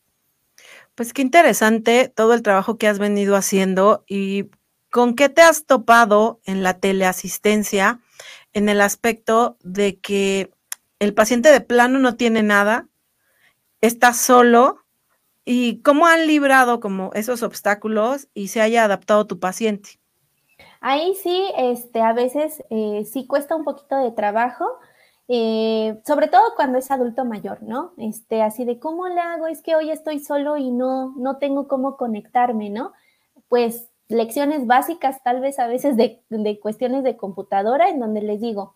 [0.95, 4.49] Pues qué interesante todo el trabajo que has venido haciendo y
[4.93, 7.99] ¿Con qué te has topado en la teleasistencia
[8.53, 10.51] en el aspecto de que
[10.99, 12.87] el paciente de plano no tiene nada,
[13.81, 14.82] está solo
[15.45, 19.99] y cómo han librado como esos obstáculos y se haya adaptado tu paciente?
[20.81, 24.65] Ahí sí, este, a veces eh, sí cuesta un poquito de trabajo,
[25.27, 27.93] eh, sobre todo cuando es adulto mayor, ¿no?
[27.97, 31.67] Este, así de cómo le hago, es que hoy estoy solo y no, no tengo
[31.67, 32.91] cómo conectarme, ¿no?
[33.47, 36.21] Pues lecciones básicas, tal vez a veces de,
[36.61, 38.75] cuestiones de computadora, en donde les digo,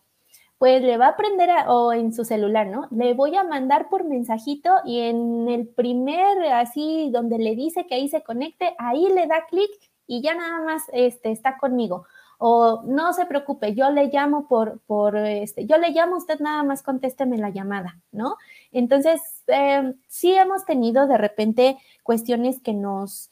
[0.58, 2.88] pues le va a aprender o en su celular, ¿no?
[2.90, 7.94] Le voy a mandar por mensajito y en el primer, así, donde le dice que
[7.94, 9.70] ahí se conecte, ahí le da clic
[10.06, 12.06] y ya nada más este, está conmigo.
[12.38, 16.62] O no se preocupe, yo le llamo por, por este, yo le llamo, usted nada
[16.62, 18.36] más contésteme la llamada, ¿no?
[18.72, 23.30] Entonces, eh, sí hemos tenido de repente cuestiones que nos,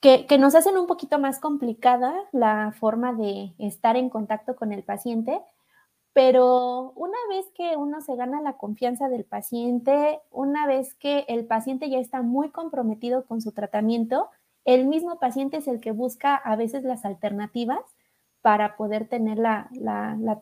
[0.00, 4.82] que, nos hacen un poquito más complicada la forma de estar en contacto con el
[4.82, 5.40] paciente,
[6.12, 11.46] pero una vez que uno se gana la confianza del paciente, una vez que el
[11.46, 14.28] paciente ya está muy comprometido con su tratamiento,
[14.64, 17.80] el mismo paciente es el que busca a veces las alternativas
[18.42, 19.68] para poder tener la,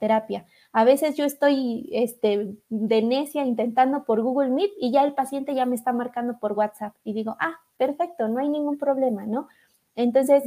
[0.00, 0.46] terapia.
[0.72, 5.54] A veces yo estoy este, de necia intentando por Google Meet y ya el paciente
[5.54, 9.48] ya me está marcando por WhatsApp y digo, ah, perfecto, no hay ningún problema, ¿no?
[9.96, 10.44] Entonces,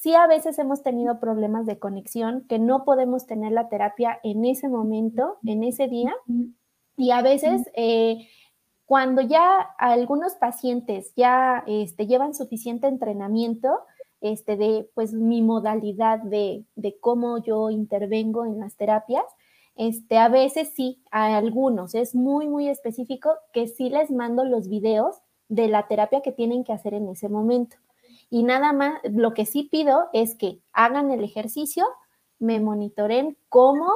[0.00, 4.44] sí a veces hemos tenido problemas de conexión que no podemos tener la terapia en
[4.44, 6.14] ese momento, en ese día,
[6.96, 7.68] y a veces...
[7.74, 8.26] Eh,
[8.90, 13.82] cuando ya algunos pacientes ya este, llevan suficiente entrenamiento,
[14.20, 16.64] este, de pues mi modalidad de,
[17.00, 19.22] cómo yo intervengo en las terapias.
[19.76, 24.68] Este, a veces sí, a algunos es muy, muy específico que sí les mando los
[24.68, 27.76] videos de la terapia que tienen que hacer en ese momento.
[28.30, 31.84] Y nada más, lo que sí pido es que hagan el ejercicio,
[32.38, 33.90] me monitoren cómo,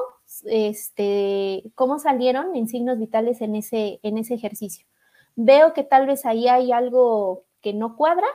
[0.44, 4.86] este, cómo salieron en signos vitales en ese, en ese ejercicio.
[5.36, 8.26] Veo que tal vez ahí hay algo que no cuadra,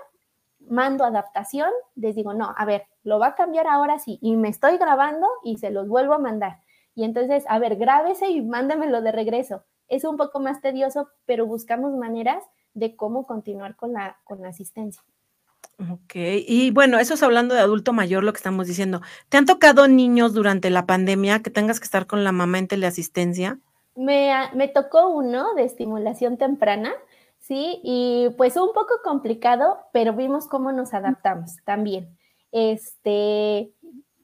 [0.68, 4.50] mando adaptación, les digo, no, a ver, lo va a cambiar ahora sí, y me
[4.50, 6.60] estoy grabando y se los vuelvo a mandar.
[6.96, 9.64] Y entonces, a ver, grábese y mándamelo de regreso.
[9.88, 14.50] Es un poco más tedioso, pero buscamos maneras de cómo continuar con la, con la
[14.50, 15.02] asistencia.
[15.92, 19.02] Ok, y bueno, eso es hablando de adulto mayor, lo que estamos diciendo.
[19.30, 22.68] ¿Te han tocado niños durante la pandemia que tengas que estar con la mamá en
[22.68, 23.60] teleasistencia?
[23.96, 26.92] Me, me tocó uno de estimulación temprana,
[27.40, 27.80] ¿sí?
[27.84, 32.18] Y pues un poco complicado, pero vimos cómo nos adaptamos también.
[32.52, 33.72] Este,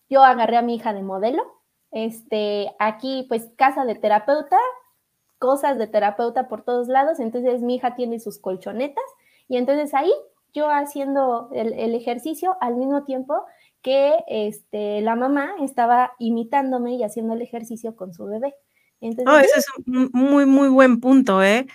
[0.10, 1.44] yo agarré a mi hija de modelo,
[1.92, 4.58] este, aquí pues casa de terapeuta,
[5.40, 9.06] cosas de terapeuta por todos lados, entonces mi hija tiene sus colchonetas
[9.48, 10.12] y entonces ahí
[10.56, 13.44] yo haciendo el, ejercicio al mismo tiempo
[13.82, 18.56] que este, la mamá estaba imitándome y haciendo el ejercicio con su bebé.
[19.02, 21.68] Entonces, oh, ese es un muy, muy buen punto, ¿eh?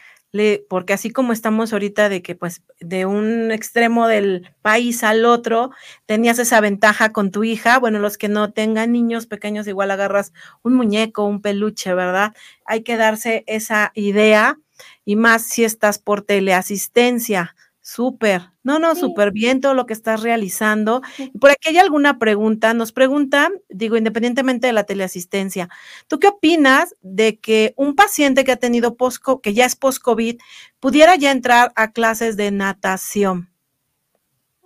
[0.69, 5.71] porque así como estamos ahorita de que pues de un extremo del país al otro
[6.07, 10.33] tenías esa ventaja con tu hija, bueno, los que no tengan niños pequeños igual agarras
[10.63, 12.33] un muñeco, un peluche, ¿verdad?
[12.65, 14.57] Hay que darse esa idea
[15.05, 17.57] y más si estás por teleasistencia.
[17.83, 21.01] Súper, no, no, súper bien todo lo que estás realizando.
[21.41, 25.71] Por aquí hay alguna pregunta, nos preguntan, digo, independientemente de la teleasistencia,
[26.07, 30.39] ¿tú qué opinas de que un paciente que ha tenido post que ya es post-COVID,
[30.79, 33.49] pudiera ya entrar a clases de natación?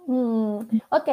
[0.06, 0.58] Mm,
[0.90, 1.08] ok,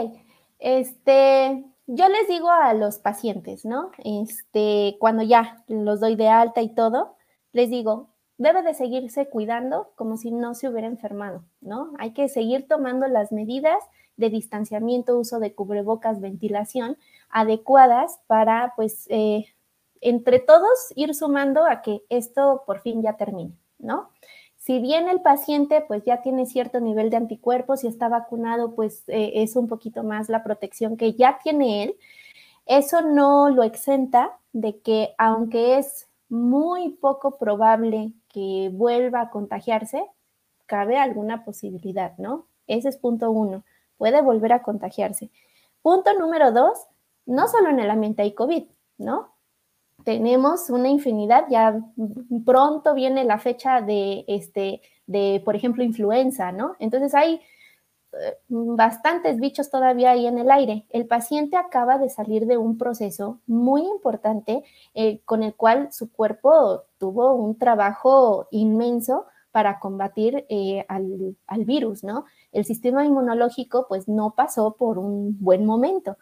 [0.57, 3.91] este, yo les digo a los pacientes, ¿no?
[4.03, 7.15] Este, cuando ya los doy de alta y todo,
[7.51, 8.10] les digo,
[8.41, 11.93] debe de seguirse cuidando como si no se hubiera enfermado, ¿no?
[11.99, 13.83] Hay que seguir tomando las medidas
[14.17, 16.97] de distanciamiento, uso de cubrebocas, ventilación
[17.29, 19.45] adecuadas para, pues, eh,
[20.01, 24.09] entre todos ir sumando a que esto por fin ya termine, ¿no?
[24.57, 29.03] Si bien el paciente pues ya tiene cierto nivel de anticuerpos y está vacunado, pues
[29.07, 31.95] eh, es un poquito más la protección que ya tiene él,
[32.65, 40.03] eso no lo exenta de que aunque es muy poco probable que vuelva a contagiarse,
[40.65, 42.47] cabe alguna posibilidad, ¿no?
[42.67, 43.63] Ese es punto uno,
[43.97, 45.29] puede volver a contagiarse.
[45.81, 46.77] Punto número dos,
[47.25, 48.63] no solo en el ambiente hay COVID,
[48.97, 49.33] ¿no?
[50.03, 51.79] Tenemos una infinidad, ya
[52.45, 56.75] pronto viene la fecha de, este, de, por ejemplo, influenza, ¿no?
[56.79, 57.41] Entonces hay
[58.47, 60.85] bastantes bichos todavía ahí en el aire.
[60.89, 66.11] El paciente acaba de salir de un proceso muy importante eh, con el cual su
[66.11, 72.25] cuerpo tuvo un trabajo inmenso para combatir eh, al, al, virus, ¿no?
[72.51, 76.17] El sistema inmunológico pues no pasó por un buen momento.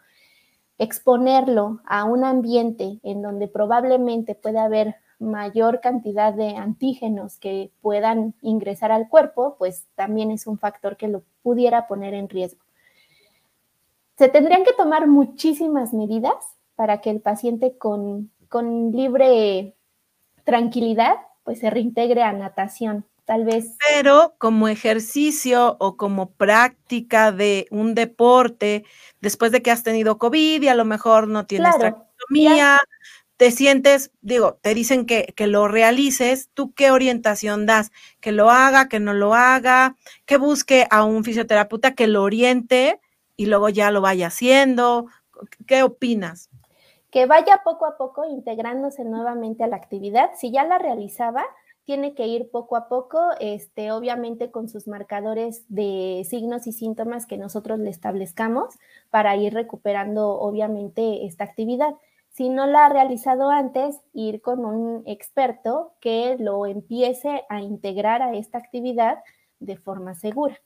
[0.78, 8.34] Exponerlo a un ambiente en donde probablemente puede haber mayor cantidad de antígenos que puedan
[8.40, 12.60] ingresar al cuerpo, pues también es un factor que lo pudiera poner en riesgo.
[14.16, 16.34] Se tendrían que tomar muchísimas medidas
[16.74, 19.74] para que el paciente con, con libre
[20.44, 23.76] tranquilidad pues se reintegre a natación, tal vez.
[23.92, 28.84] Pero como ejercicio o como práctica de un deporte,
[29.20, 32.06] después de que has tenido COVID y a lo mejor no tienes claro,
[33.40, 37.90] te sientes, digo, te dicen que, que, lo realices, ¿tú qué orientación das?
[38.20, 43.00] Que lo haga, que no lo haga, que busque a un fisioterapeuta que lo oriente
[43.38, 45.06] y luego ya lo vaya haciendo.
[45.66, 46.50] ¿Qué opinas?
[47.10, 50.32] Que vaya poco a poco integrándose nuevamente a la actividad.
[50.36, 51.42] Si ya la realizaba,
[51.86, 57.24] tiene que ir poco a poco, este, obviamente con sus marcadores de signos y síntomas
[57.24, 58.74] que nosotros le establezcamos
[59.08, 61.94] para ir recuperando, obviamente, esta actividad
[62.40, 68.22] si no la ha realizado antes, ir con un experto que lo empiece a integrar
[68.22, 69.18] a esta actividad
[69.58, 70.58] de forma segura.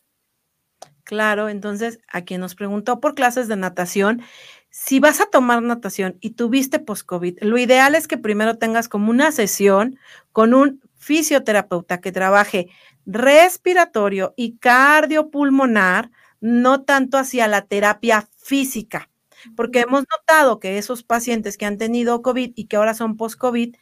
[1.03, 4.22] Claro, entonces a quien nos preguntó por clases de natación,
[4.70, 9.11] si vas a tomar natación y tuviste post-COVID, lo ideal es que primero tengas como
[9.11, 9.99] una sesión
[10.31, 12.68] con un fisioterapeuta que trabaje
[13.05, 19.11] respiratorio y cardiopulmonar, no tanto hacia la terapia física
[19.57, 23.76] porque hemos notado que esos pacientes que han tenido COVID y que ahora son post-COVID,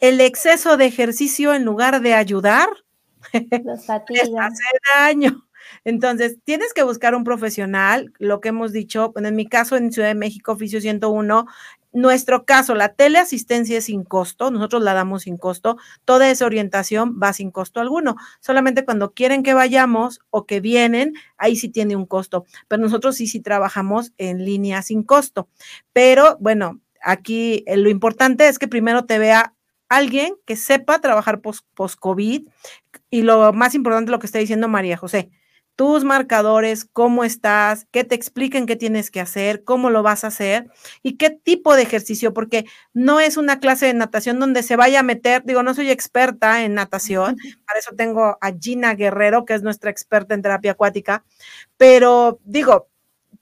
[0.00, 2.68] el exceso de ejercicio en lugar de ayudar,
[3.50, 4.64] les hace
[4.94, 5.44] daño.
[5.84, 10.08] Entonces, tienes que buscar un profesional, lo que hemos dicho, en mi caso en Ciudad
[10.08, 11.46] de México, oficio 101,
[11.92, 17.18] nuestro caso, la teleasistencia es sin costo, nosotros la damos sin costo, toda esa orientación
[17.22, 21.96] va sin costo alguno, solamente cuando quieren que vayamos o que vienen, ahí sí tiene
[21.96, 25.48] un costo, pero nosotros sí, sí trabajamos en línea sin costo.
[25.92, 29.54] Pero bueno, aquí eh, lo importante es que primero te vea
[29.88, 32.46] alguien que sepa trabajar post-COVID
[33.10, 35.30] y lo más importante, lo que está diciendo María José,
[35.78, 40.26] tus marcadores, cómo estás, que te expliquen qué tienes que hacer, cómo lo vas a
[40.26, 40.66] hacer
[41.04, 42.64] y qué tipo de ejercicio, porque
[42.94, 46.64] no es una clase de natación donde se vaya a meter, digo, no soy experta
[46.64, 51.24] en natación, para eso tengo a Gina Guerrero, que es nuestra experta en terapia acuática,
[51.76, 52.88] pero digo,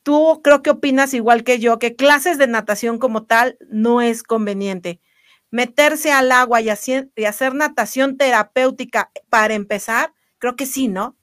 [0.03, 4.23] tú creo que opinas igual que yo, que clases de natación como tal no es
[4.23, 5.01] conveniente.
[5.51, 11.17] Meterse al agua y hacer, y hacer natación terapéutica para empezar, creo que sí, ¿no?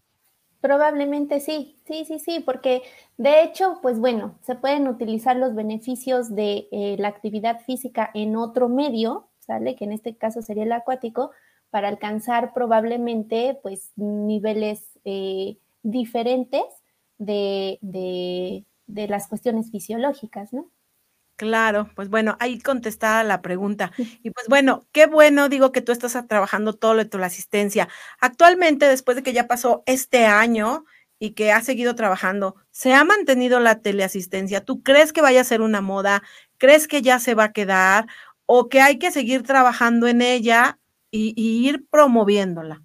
[0.63, 2.83] Probablemente sí, sí, sí, sí, porque
[3.17, 8.37] de hecho, pues bueno, se pueden utilizar los beneficios de eh, la actividad física en
[8.37, 9.75] otro medio, ¿sale?
[9.75, 11.31] Que en este caso sería el acuático,
[11.69, 16.63] para alcanzar probablemente pues niveles eh, diferentes
[17.17, 20.69] de, de, de las cuestiones fisiológicas, ¿no?
[21.35, 23.91] Claro, pues bueno, ahí contestada la pregunta.
[23.97, 27.89] Y pues bueno, qué bueno, digo que tú estás trabajando todo lo de tu asistencia.
[28.19, 30.85] Actualmente, después de que ya pasó este año
[31.17, 34.63] y que has seguido trabajando, ¿se ha mantenido la teleasistencia?
[34.63, 36.21] ¿Tú crees que vaya a ser una moda?
[36.59, 38.05] ¿Crees que ya se va a quedar?
[38.45, 40.79] ¿O que hay que seguir trabajando en ella
[41.09, 42.83] y, y ir promoviéndola?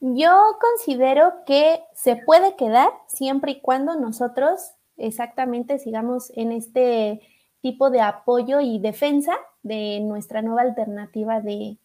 [0.00, 7.20] Yo considero que se puede quedar siempre y cuando nosotros exactamente sigamos en este
[7.60, 9.32] tipo de apoyo y defensa
[9.62, 11.78] de nuestra nueva alternativa de,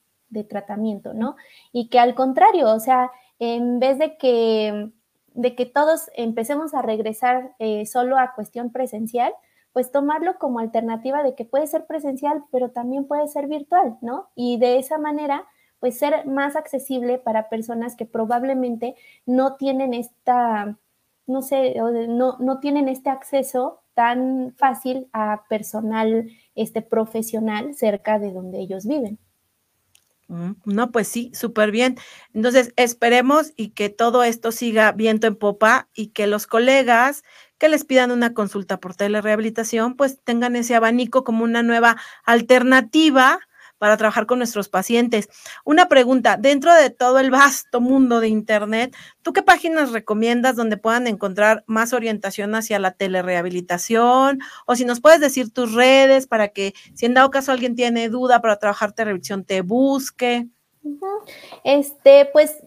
[0.50, 1.36] tratamiento, ¿no?
[1.72, 4.90] Y que al contrario, o sea, en vez de que,
[5.28, 9.32] de que todos empecemos a regresar eh, solo a cuestión presencial,
[9.74, 14.30] pues tomarlo como alternativa de que puede ser presencial, pero también puede ser virtual, ¿no?
[14.34, 15.46] Y de esa manera,
[15.80, 18.96] pues ser más accesible para personas que probablemente
[19.28, 20.80] no tienen esta,
[21.28, 28.32] no sé, no, no tienen este acceso tan fácil a personal este, profesional cerca de
[28.32, 29.20] donde ellos viven.
[30.28, 31.98] Mm, no, pues sí, súper bien.
[32.34, 37.24] Entonces, esperemos y que todo esto siga viento en popa y que los colegas
[37.58, 43.40] que les pidan una consulta por telerehabilitación, pues tengan ese abanico como una nueva alternativa
[43.84, 45.28] para trabajar con nuestros pacientes.
[45.66, 50.78] Una pregunta, dentro de todo el vasto mundo de Internet, ¿tú qué páginas recomiendas donde
[50.78, 54.40] puedan encontrar más orientación hacia la telerehabilitación?
[54.66, 58.08] O si nos puedes decir tus redes para que si en dado caso alguien tiene
[58.08, 60.48] duda para trabajar televisión, te busque.
[61.66, 62.64] Este, pues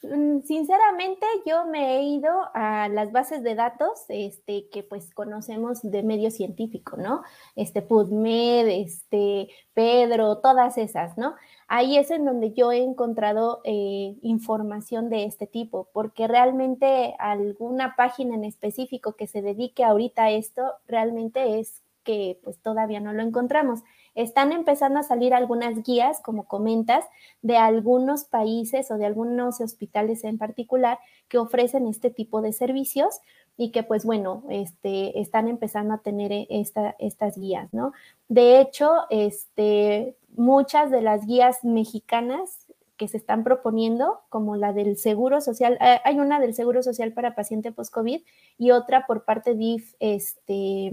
[0.00, 6.02] sinceramente, yo me he ido a las bases de datos este, que pues conocemos de
[6.02, 7.22] medio científico, ¿no?
[7.56, 11.34] Este PubMed, este Pedro, todas esas, ¿no?
[11.68, 17.94] Ahí es en donde yo he encontrado eh, información de este tipo, porque realmente alguna
[17.96, 23.12] página en específico que se dedique ahorita a esto, realmente es que pues todavía no
[23.12, 23.80] lo encontramos.
[24.14, 27.04] Están empezando a salir algunas guías, como comentas,
[27.42, 30.98] de algunos países o de algunos hospitales en particular
[31.28, 33.20] que ofrecen este tipo de servicios
[33.56, 37.92] y que pues bueno, este, están empezando a tener esta, estas guías, ¿no?
[38.28, 44.98] De hecho, este, muchas de las guías mexicanas que se están proponiendo, como la del
[44.98, 48.22] Seguro Social, eh, hay una del Seguro Social para paciente post-COVID
[48.58, 50.92] y otra por parte DIF, este,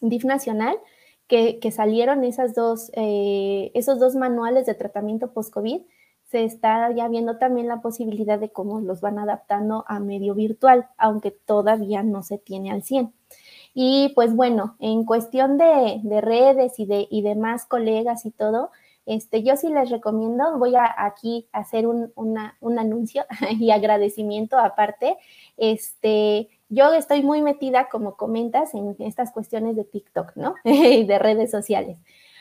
[0.00, 0.76] DIF Nacional,
[1.28, 5.82] que, salieron esas dos, eh, esos dos manuales de tratamiento post-COVID,
[6.24, 10.88] se está ya viendo también la posibilidad de cómo los van adaptando a medio virtual,
[10.98, 13.12] aunque todavía no se tiene al 100.
[13.74, 18.70] Y pues bueno, en cuestión de, redes y de, y demás colegas y todo,
[19.06, 25.16] este, yo sí les recomiendo, voy a aquí hacer un, un anuncio y agradecimiento aparte.
[25.56, 30.54] Este, yo estoy muy metida, como comentas, en estas cuestiones de TikTok, ¿no?
[30.64, 31.98] Y de redes sociales.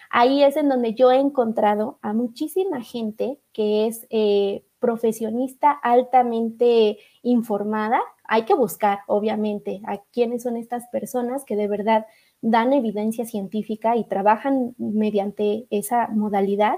[0.09, 6.99] Ahí es en donde yo he encontrado a muchísima gente que es eh, profesionista altamente
[7.24, 7.99] informada.
[8.26, 12.05] Hay que buscar, obviamente, a quiénes son estas personas que de verdad
[12.41, 16.76] dan evidencia científica y trabajan mediante esa modalidad.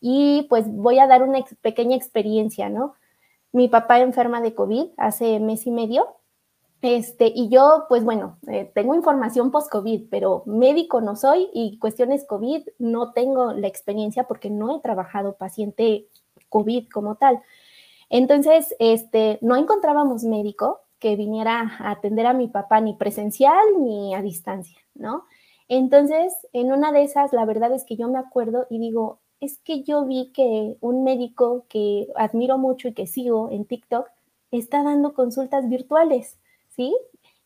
[0.00, 2.94] Y pues voy a dar una pequeña experiencia, ¿no?
[3.50, 6.17] Mi papá enferma de COVID hace mes y medio
[6.80, 12.24] este, y yo, pues bueno, eh, tengo información post-COVID, pero médico no soy y cuestiones
[12.26, 16.06] COVID no tengo la experiencia porque no he trabajado paciente
[16.48, 17.40] COVID como tal.
[18.10, 24.14] Entonces, este, no encontrábamos médico que viniera a atender a mi papá ni presencial ni
[24.14, 25.24] a distancia, ¿no?
[25.68, 29.58] Entonces, en una de esas, la verdad es que yo me acuerdo y digo, es
[29.58, 34.08] que yo vi que un médico que admiro mucho y que sigo en TikTok
[34.50, 36.38] está dando consultas virtuales.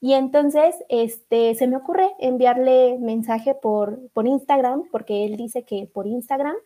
[0.01, 5.89] Y entonces este, se me ocurre enviarle mensaje por, por Instagram, porque él dice que
[5.93, 6.57] por Instagram,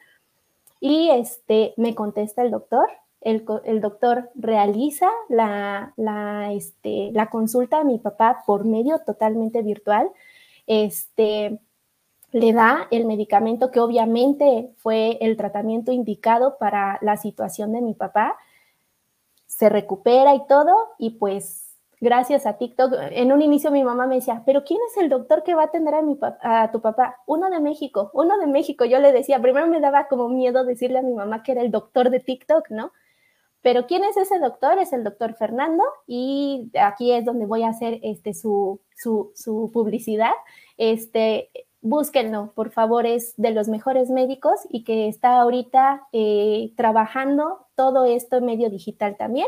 [0.80, 2.88] y este, me contesta el doctor.
[3.20, 3.44] El,
[3.80, 10.08] doctor realiza la, la, este, la consulta a mi papá por medio totalmente virtual.
[10.66, 11.58] Este,
[12.30, 17.94] le da el medicamento que obviamente fue el tratamiento indicado para la situación de mi
[17.94, 18.36] papá.
[19.46, 21.65] Se recupera y todo, y pues
[22.00, 22.92] gracias a TikTok.
[23.10, 25.66] En un inicio mi mamá me decía, pero ¿quién es el doctor que va a
[25.66, 27.16] atender a, mi a tu papá?
[27.26, 28.84] Uno de México, uno de México.
[28.84, 31.70] Yo le decía, primero me daba como miedo decirle a mi mamá que era el
[31.70, 32.92] doctor de TikTok, ¿no?
[33.62, 34.78] Pero ¿quién es ese doctor?
[34.78, 39.70] Es el doctor Fernando y aquí es donde voy a hacer este, su, su, su
[39.72, 40.30] publicidad.
[40.76, 41.50] Este,
[41.86, 48.04] búsquenlo, por favor, es de los mejores médicos y que está ahorita eh, trabajando todo
[48.04, 49.46] esto en medio digital también.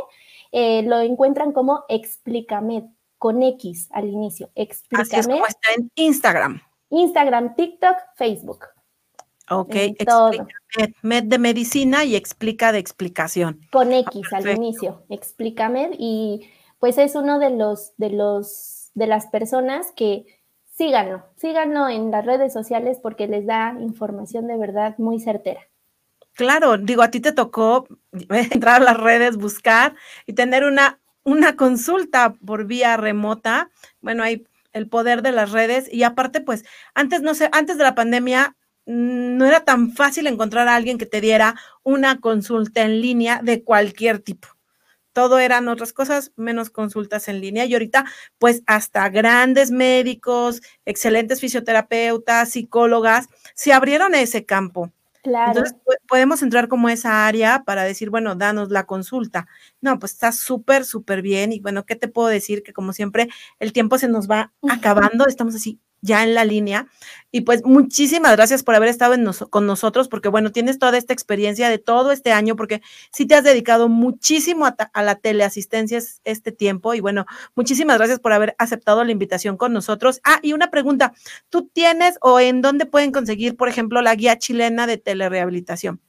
[0.52, 2.84] Eh, lo encuentran como Explicamed,
[3.18, 4.50] con X al inicio.
[4.54, 5.02] Explícame.
[5.02, 6.60] Así es como está en Instagram.
[6.90, 8.66] Instagram, TikTok, Facebook.
[9.50, 10.46] Ok, explica
[11.02, 13.60] med, de medicina y explica de explicación.
[13.72, 19.26] Con X al inicio, explícame y pues es uno de los de los de las
[19.26, 20.26] personas que
[20.78, 25.60] síganlo, síganlo en las redes sociales porque les da información de verdad muy certera.
[26.34, 27.88] Claro, digo, a ti te tocó
[28.30, 33.70] entrar a las redes, buscar y tener una, una consulta por vía remota.
[34.00, 36.64] Bueno, hay el poder de las redes y aparte, pues,
[36.94, 38.54] antes no sé, antes de la pandemia
[38.86, 43.40] mm, no era tan fácil encontrar a alguien que te diera una consulta en línea
[43.42, 44.57] de cualquier tipo
[45.18, 47.64] todo eran otras cosas, menos consultas en línea.
[47.64, 48.04] Y ahorita,
[48.38, 54.92] pues hasta grandes médicos, excelentes fisioterapeutas, psicólogas, se abrieron ese campo.
[55.24, 55.48] Claro.
[55.48, 59.48] Entonces podemos entrar como esa área para decir, bueno, danos la consulta.
[59.80, 61.50] No, pues está súper, súper bien.
[61.50, 62.62] Y bueno, ¿qué te puedo decir?
[62.62, 65.26] Que como siempre, el tiempo se nos va acabando.
[65.26, 66.86] Estamos así ya en la línea.
[67.30, 69.14] Y pues muchísimas gracias por haber estado
[69.50, 72.80] con nosotros, porque bueno, tienes toda esta experiencia de todo este año, porque
[73.12, 76.94] sí te has dedicado muchísimo a, la teleasistencia este tiempo.
[76.94, 80.20] Y bueno, muchísimas gracias por haber aceptado la invitación con nosotros.
[80.24, 81.12] Ah, y una pregunta,
[81.50, 86.00] ¿tú tienes o en dónde pueden conseguir, por ejemplo, la guía chilena de telerehabilitación?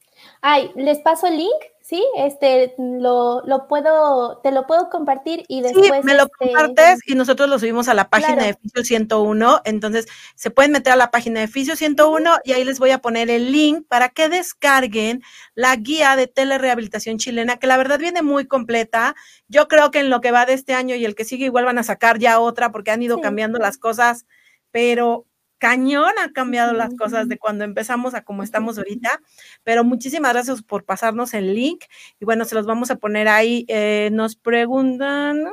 [0.42, 5.60] Ay, les paso el link Sí, este, lo, lo, puedo, te lo puedo compartir y
[5.60, 5.86] después.
[5.86, 9.62] Sí, me lo este, compartes y nosotros lo subimos a la página de Fisio 101.
[9.64, 12.98] Entonces, se pueden meter a la página de Fisio 101 y ahí les voy a
[12.98, 15.24] poner el link para que descarguen
[15.56, 19.16] la guía de telerehabilitación chilena, que la verdad viene muy completa.
[19.48, 21.64] Yo creo que en lo que va de este año y el que sigue, igual
[21.64, 24.26] van a sacar ya otra porque han ido cambiando las cosas,
[24.70, 25.26] pero
[25.60, 29.20] cañón ha cambiado las cosas de cuando empezamos a como estamos ahorita,
[29.62, 31.84] pero muchísimas gracias por pasarnos el link
[32.18, 33.66] y bueno, se los vamos a poner ahí.
[33.68, 35.44] Eh, nos preguntan,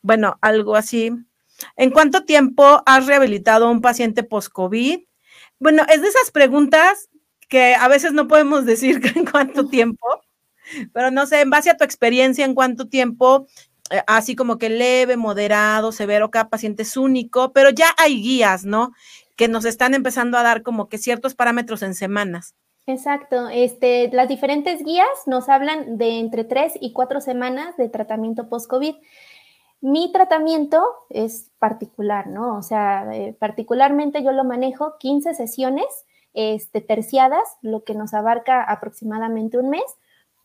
[0.00, 1.12] bueno, algo así.
[1.76, 5.00] ¿En cuánto tiempo has rehabilitado a un paciente post-COVID?
[5.58, 7.10] Bueno, es de esas preguntas
[7.48, 10.22] que a veces no podemos decir en cuánto tiempo,
[10.92, 13.48] pero no sé, en base a tu experiencia, en cuánto tiempo
[14.06, 18.92] así como que leve, moderado, severo, cada paciente es único, pero ya hay guías, ¿no?
[19.36, 22.54] Que nos están empezando a dar como que ciertos parámetros en semanas.
[22.86, 28.48] Exacto, este, las diferentes guías nos hablan de entre tres y cuatro semanas de tratamiento
[28.48, 28.94] post-COVID.
[29.82, 32.56] Mi tratamiento es particular, ¿no?
[32.56, 35.86] O sea, eh, particularmente yo lo manejo 15 sesiones
[36.32, 39.84] este, terciadas, lo que nos abarca aproximadamente un mes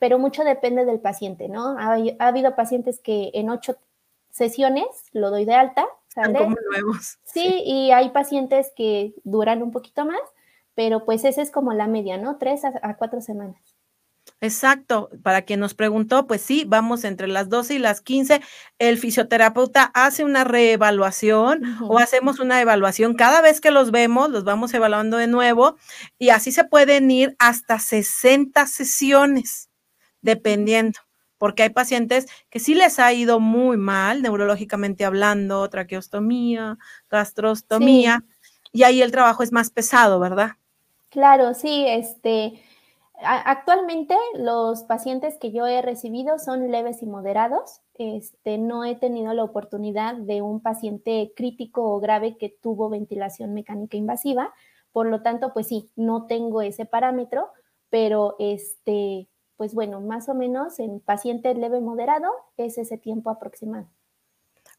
[0.04, 1.78] pero mucho depende del paciente, ¿no?
[1.80, 3.78] Ha, habido pacientes que en ocho
[4.32, 5.86] sesiones lo doy de alta.
[6.10, 6.40] ¿sale?
[6.40, 7.20] como nuevos.
[7.24, 10.20] Sí, y hay pacientes que duran un poquito más,
[10.76, 12.36] pero pues esa es como la media, ¿no?
[12.38, 13.78] Tres a, cuatro semanas.
[14.42, 18.42] Exacto, para quien nos preguntó, pues sí, vamos entre las 12 y las 15.
[18.80, 23.14] El fisioterapeuta hace una reevaluación o hacemos una evaluación.
[23.14, 25.78] Cada vez que los vemos, los vamos evaluando de nuevo
[26.20, 29.70] y así se pueden ir hasta 60 sesiones
[30.24, 31.00] dependiendo,
[31.38, 36.80] porque hay pacientes que sí les ha ido muy mal, neurológicamente hablando, traqueostomía,
[37.12, 38.24] gastrostomía,
[38.72, 40.54] y ahí el trabajo es más pesado, ¿verdad?
[41.10, 42.60] Claro, sí, este,
[43.24, 47.82] actualmente los pacientes que yo he recibido son leves y moderados.
[47.96, 53.54] Este, no he tenido la oportunidad de un paciente crítico o grave que tuvo ventilación
[53.54, 54.54] mecánica invasiva.
[54.92, 57.52] Por lo tanto, pues sí, no tengo ese parámetro,
[57.90, 63.88] pero este, pues bueno, más o menos en paciente leve moderado es ese tiempo aproximado.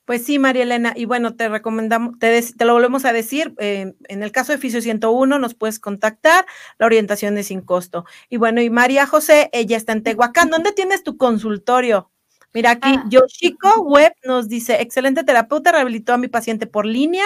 [0.05, 4.23] Pues sí, María Elena, y bueno, te recomendamos, te, lo volvemos a decir, eh, en
[4.23, 6.45] el caso de Fisio 101 nos puedes contactar,
[6.79, 8.05] la orientación es sin costo.
[8.29, 12.11] Y bueno, y María José, ella está en Tehuacán, ¿dónde tienes tu consultorio?
[12.53, 13.05] Mira aquí, ah.
[13.09, 17.25] Yoshiko Web nos dice, excelente terapeuta, rehabilitó a mi paciente por línea,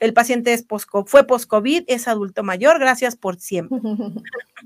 [0.00, 0.66] el paciente es
[1.06, 3.78] fue post-COVID, es adulto mayor, gracias por siempre.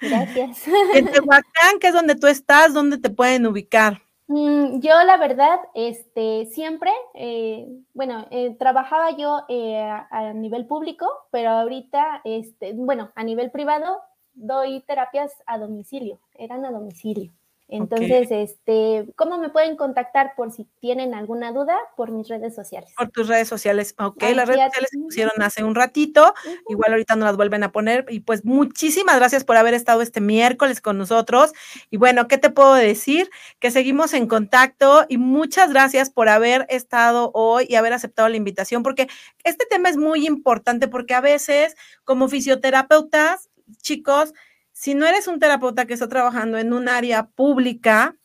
[0.00, 0.66] Gracias.
[0.94, 4.02] En Tehuacán, que es donde tú estás, ¿dónde te pueden ubicar?
[4.32, 11.06] Mm, yo la verdad, este, siempre, eh, bueno, eh, trabajaba yo eh, a, nivel público,
[11.32, 14.00] pero ahorita, este, bueno, a nivel privado
[14.34, 17.32] doy terapias a domicilio, eran a domicilio.
[17.70, 21.76] Entonces, este, ¿cómo me pueden contactar por si tienen alguna duda?
[21.96, 22.92] Por mis redes sociales.
[22.96, 24.22] Por tus redes sociales, ok.
[24.34, 26.34] las redes sociales se pusieron hace un ratito,
[26.68, 28.06] igual ahorita nos las vuelven a poner.
[28.08, 31.52] Y pues muchísimas gracias por haber estado este miércoles con nosotros.
[31.90, 33.30] Y bueno, ¿qué te puedo decir?
[33.60, 38.36] Que seguimos en contacto y muchas gracias por haber estado hoy y haber aceptado la
[38.36, 39.08] invitación, porque
[39.44, 43.48] este tema es muy importante porque a veces como fisioterapeutas,
[43.82, 44.34] chicos,
[44.80, 48.16] si no eres un terapeuta que está trabajando en un área pública,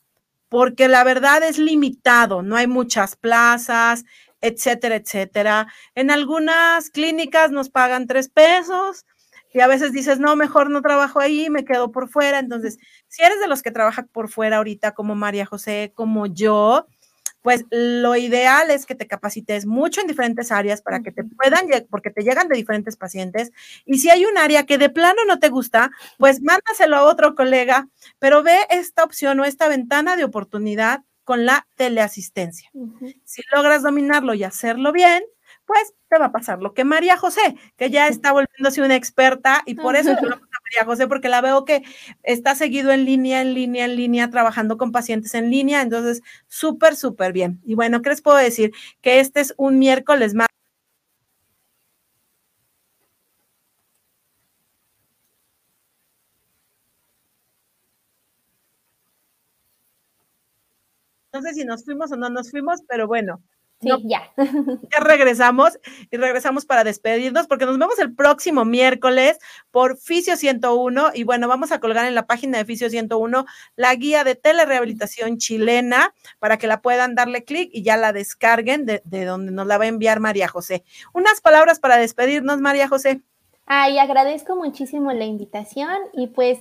[0.47, 4.05] porque la verdad es limitado, no hay muchas plazas,
[4.39, 5.67] etcétera, etcétera.
[5.95, 9.05] En algunas clínicas nos pagan tres pesos
[9.51, 12.39] y a veces dices, no, mejor no trabajo ahí, me quedo por fuera.
[12.39, 12.77] Entonces,
[13.09, 16.87] si eres de los que trabajan por fuera ahorita, como María José, como yo,
[17.45, 21.67] pues lo ideal es que te capacites mucho en diferentes áreas para que te puedan,
[21.91, 23.51] porque te llegan de diferentes pacientes.
[23.85, 27.35] Y si hay un área que de plano no te gusta, pues mándaselo a otro
[27.35, 27.87] colega,
[28.17, 32.71] pero ve esta opción o esta ventana de oportunidad con la teleasistencia.
[33.25, 35.23] Si logras dominarlo y hacerlo bien,
[35.67, 39.61] pues te va a pasar lo que María José, que ya está volviéndose una experta
[39.67, 40.09] y por eso
[40.51, 41.83] a María José, porque la veo que
[42.23, 46.95] está seguido en línea, en línea, en línea, trabajando con pacientes en línea, entonces súper,
[46.95, 47.61] súper bien.
[47.65, 48.71] Y bueno, ¿qué les puedo decir?
[49.01, 50.47] Que este es un miércoles más.
[61.33, 63.43] No sé si nos fuimos o no nos fuimos, pero bueno,
[63.85, 64.31] Sí, ya.
[64.91, 65.79] Ya regresamos
[66.11, 69.39] y regresamos para despedirnos porque nos vemos el próximo miércoles
[69.71, 73.95] por Fisio 101 y bueno, vamos a colgar en la página de Fisio 101 la
[73.95, 79.01] guía de telerehabilitación chilena para que la puedan darle clic y ya la descarguen de,
[79.25, 80.83] donde nos la va a enviar María José.
[81.13, 83.21] Unas palabras para despedirnos, María José.
[83.65, 86.59] Ay, agradezco muchísimo la invitación y pues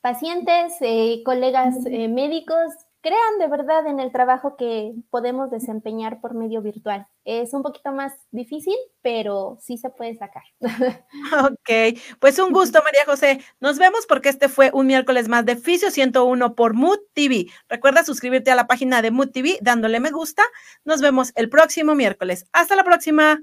[0.00, 6.34] pacientes, eh, colegas eh, médicos, crean de verdad en el trabajo que podemos desempeñar por
[6.34, 7.06] medio virtual.
[7.24, 10.42] Es un poquito más difícil, pero sí se puede sacar.
[11.40, 13.40] Ok, pues un gusto, María José.
[13.60, 17.46] Nos vemos porque este fue un miércoles más de Fisio 101 por Mood TV.
[17.68, 20.42] Recuerda suscribirte a la página de Mood TV dándole me gusta.
[20.84, 22.46] Nos vemos el próximo miércoles.
[22.52, 23.42] Hasta la próxima.